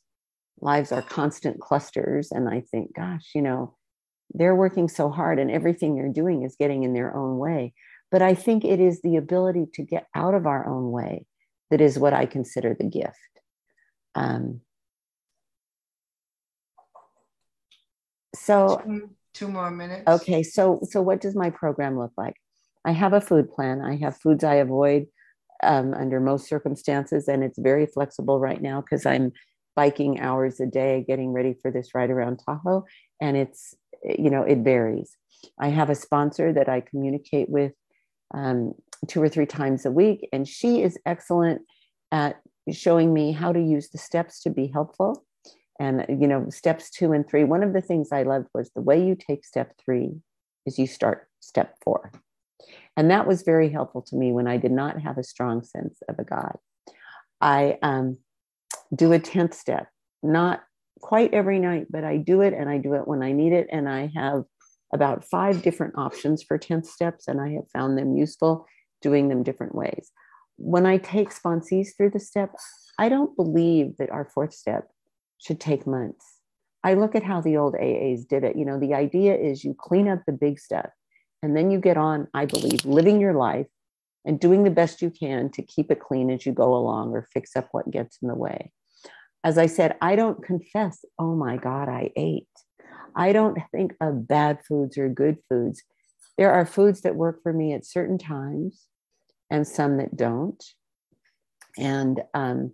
lives 0.61 0.93
are 0.93 1.03
constant 1.03 1.61
clusters. 1.61 2.31
And 2.31 2.49
I 2.49 2.61
think, 2.61 2.95
gosh, 2.95 3.31
you 3.35 3.43
know, 3.43 3.75
they're 4.33 4.55
working 4.55 4.89
so 4.89 5.11
hard 5.11 5.39
and 5.39 5.51
everything 5.51 5.95
they're 5.95 6.09
doing 6.09 6.45
is 6.45 6.57
getting 6.57 6.85
in 6.85 6.95
their 6.95 7.15
own 7.17 7.39
way. 7.39 7.75
But 8.15 8.23
I 8.23 8.35
think 8.35 8.65
it 8.65 8.79
is 8.79 9.03
the 9.03 9.17
ability 9.17 9.67
to 9.75 9.83
get 9.83 10.07
out 10.15 10.35
of 10.35 10.47
our 10.47 10.69
own 10.69 10.93
way 10.93 11.27
that 11.73 11.81
is 11.81 11.99
what 11.99 12.13
I 12.13 12.27
consider 12.27 12.73
the 12.73 12.85
gift. 12.85 13.19
Um, 14.15 14.61
so 18.37 18.81
two, 18.87 19.11
two 19.33 19.49
more 19.49 19.69
minutes. 19.69 20.05
Okay, 20.07 20.45
so 20.45 20.79
so 20.89 21.03
what 21.03 21.21
does 21.21 21.35
my 21.35 21.51
program 21.51 21.99
look 21.99 22.13
like? 22.17 22.37
I 22.85 22.93
have 22.93 23.15
a 23.15 23.21
food 23.21 23.51
plan. 23.51 23.81
I 23.81 23.97
have 23.97 24.17
foods 24.17 24.45
I 24.45 24.55
avoid, 24.67 25.07
um, 25.65 25.93
under 25.93 26.21
most 26.21 26.49
circumstances. 26.49 27.27
And 27.27 27.43
it's 27.43 27.59
very 27.59 27.87
flexible 27.87 28.39
right 28.39 28.63
now 28.63 28.81
because 28.81 29.05
I'm 29.05 29.33
biking 29.75 30.21
hours 30.21 30.61
a 30.61 30.67
day 30.67 31.05
getting 31.05 31.33
ready 31.33 31.57
for 31.61 31.73
this 31.73 31.97
ride 31.97 32.11
around 32.11 32.43
Tahoe. 32.47 32.85
And 33.21 33.37
it's, 33.37 33.75
you 34.05 34.31
know, 34.31 34.43
it 34.43 34.59
varies. 34.59 35.17
I 35.59 35.71
have 35.71 35.91
a 35.91 35.97
sponsor 35.97 36.53
that 36.53 36.69
I 36.69 36.81
communicate 36.81 37.51
with 37.51 37.73
um, 38.35 38.75
two 39.09 39.23
or 39.23 39.29
three 39.29 39.47
times 39.47 39.87
a 39.87 39.91
week, 39.91 40.29
and 40.33 40.47
she 40.47 40.83
is 40.83 40.99
excellent 41.07 41.63
at 42.13 42.41
showing 42.71 43.13
me 43.13 43.33
how 43.33 43.53
to 43.53 43.61
use 43.61 43.91
the 43.91 43.99
steps 43.99 44.41
to 44.43 44.51
be 44.51 44.67
helpful. 44.67 45.25
And, 45.81 46.07
you 46.09 46.29
know, 46.29 46.49
steps 46.51 46.91
two 46.91 47.13
and 47.13 47.29
three. 47.29 47.45
One 47.45 47.63
of 47.63 47.73
the 47.73 47.81
things 47.81 48.13
I 48.13 48.23
loved 48.23 48.49
was 48.55 48.71
the 48.71 48.81
way 48.81 49.05
you 49.05 49.17
take 49.17 49.45
step 49.45 49.73
three 49.85 50.13
is 50.67 50.79
you 50.79 50.87
start 50.87 51.29
step 51.41 51.77
four. 51.83 52.13
And 52.97 53.11
that 53.11 53.27
was 53.27 53.43
very 53.43 53.69
helpful 53.71 54.03
to 54.03 54.17
me 54.17 54.33
when 54.33 54.47
I 54.47 54.57
did 54.57 54.71
not 54.71 55.01
have 55.01 55.19
a 55.19 55.25
strong 55.25 55.65
sense 55.65 56.01
of 56.09 56.19
a 56.19 56.25
God. 56.25 56.57
I 57.41 57.79
um, 57.83 58.19
do 58.95 59.13
a 59.13 59.19
10th 59.19 59.55
step, 59.55 59.89
not 60.23 60.63
quite 61.01 61.35
every 61.35 61.59
night, 61.59 61.87
but 61.91 62.05
I 62.05 62.19
do 62.19 62.41
it 62.41 62.55
and 62.55 62.71
I 62.71 62.79
do 62.79 62.95
it 62.95 63.09
when 63.09 63.23
I 63.23 63.33
need 63.33 63.53
it. 63.53 63.67
And 63.71 63.89
I 63.89 64.11
have 64.15 64.45
about 64.93 65.25
five 65.25 65.63
different 65.63 65.95
options 65.97 66.43
for 66.43 66.59
10th 66.59 66.87
steps, 66.87 67.29
and 67.29 67.41
I 67.41 67.51
have 67.53 67.71
found 67.73 67.99
them 67.99 68.17
useful 68.17 68.67
doing 69.03 69.29
them 69.29 69.43
different 69.43 69.75
ways. 69.75 70.11
When 70.57 70.87
I 70.87 70.99
take 70.99 71.31
sponsees 71.31 71.97
through 71.97 72.11
the 72.11 72.21
steps, 72.21 72.65
I 72.99 73.09
don't 73.09 73.37
believe 73.37 73.97
that 73.99 74.11
our 74.11 74.25
fourth 74.25 74.55
step 74.55 74.89
should 75.39 75.61
take 75.61 75.87
months. 75.87 76.25
I 76.85 76.95
look 76.95 77.15
at 77.15 77.23
how 77.23 77.41
the 77.41 77.57
old 77.57 77.75
AAs 77.75 78.29
did 78.29 78.45
it. 78.45 78.57
You 78.57 78.65
know, 78.65 78.79
the 78.79 78.95
idea 78.95 79.35
is 79.37 79.65
you 79.65 79.75
clean 79.79 80.07
up 80.07 80.21
the 80.27 80.33
big 80.33 80.59
stuff 80.59 80.91
and 81.43 81.57
then 81.57 81.71
you 81.71 81.79
get 81.79 81.97
on, 81.97 82.29
I 82.35 82.45
believe, 82.45 82.85
living 82.85 83.21
your 83.21 83.35
life 83.35 83.67
and 84.25 84.39
doing 84.39 84.65
the 84.65 84.71
best 84.71 85.03
you 85.03 85.11
can 85.11 85.51
to 85.53 85.63
keep 85.63 85.91
it 85.91 86.01
clean 86.01 86.31
as 86.31 86.47
you 86.47 86.53
go 86.53 86.75
along 86.75 87.13
or 87.13 87.29
fix 87.33 87.57
up 87.57 87.69
what 87.73 87.91
gets 87.91 88.19
in 88.23 88.29
the 88.29 88.35
way. 88.35 88.71
As 89.43 89.59
I 89.59 89.67
said, 89.67 89.97
I 90.01 90.17
don't 90.17 90.43
confess, 90.43 91.05
oh 91.19 91.35
my 91.35 91.57
God, 91.57 91.89
I 91.89 92.11
ate. 92.17 92.49
I 93.17 93.33
don't 93.33 93.59
think 93.71 93.95
of 94.01 94.27
bad 94.29 94.59
foods 94.67 94.99
or 94.99 95.09
good 95.09 95.39
foods. 95.49 95.83
There 96.37 96.53
are 96.53 96.67
foods 96.67 97.03
that 97.03 97.17
work 97.17 97.43
for 97.43 97.53
me 97.53 97.73
at 97.73 97.87
certain 97.87 98.19
times 98.19 98.87
and 99.51 99.67
some 99.67 99.99
that 99.99 100.17
don't. 100.17 100.63
And 101.79 102.23
um, 102.35 102.73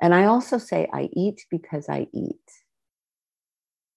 and 0.00 0.14
I 0.14 0.24
also 0.26 0.58
say 0.58 0.88
I 0.92 1.08
eat 1.12 1.46
because 1.50 1.88
I 1.88 2.08
eat. 2.12 2.36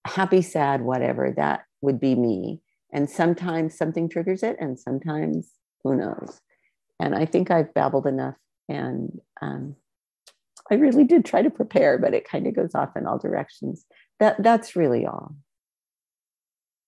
Happy, 0.06 0.42
sad, 0.42 0.82
whatever, 0.82 1.34
that 1.36 1.66
would 1.82 2.00
be 2.00 2.16
me. 2.16 2.62
And 2.94 3.10
sometimes 3.10 3.78
something 3.78 4.08
triggers 4.08 4.42
it, 4.42 4.56
and 4.60 4.80
sometimes 4.80 5.52
who 5.84 5.96
knows. 5.96 6.40
And 7.00 7.14
I 7.14 7.26
think 7.26 7.52
I've 7.52 7.74
babbled 7.74 8.08
enough. 8.08 8.36
And 8.70 9.20
um, 9.42 9.76
I 10.72 10.76
really 10.76 11.04
did 11.04 11.26
try 11.26 11.42
to 11.42 11.50
prepare, 11.50 11.98
but 11.98 12.14
it 12.14 12.28
kind 12.28 12.48
of 12.48 12.56
goes 12.56 12.74
off 12.74 12.96
in 12.96 13.06
all 13.06 13.18
directions. 13.18 13.86
That 14.20 14.42
that's 14.42 14.76
really 14.76 15.06
all. 15.06 15.36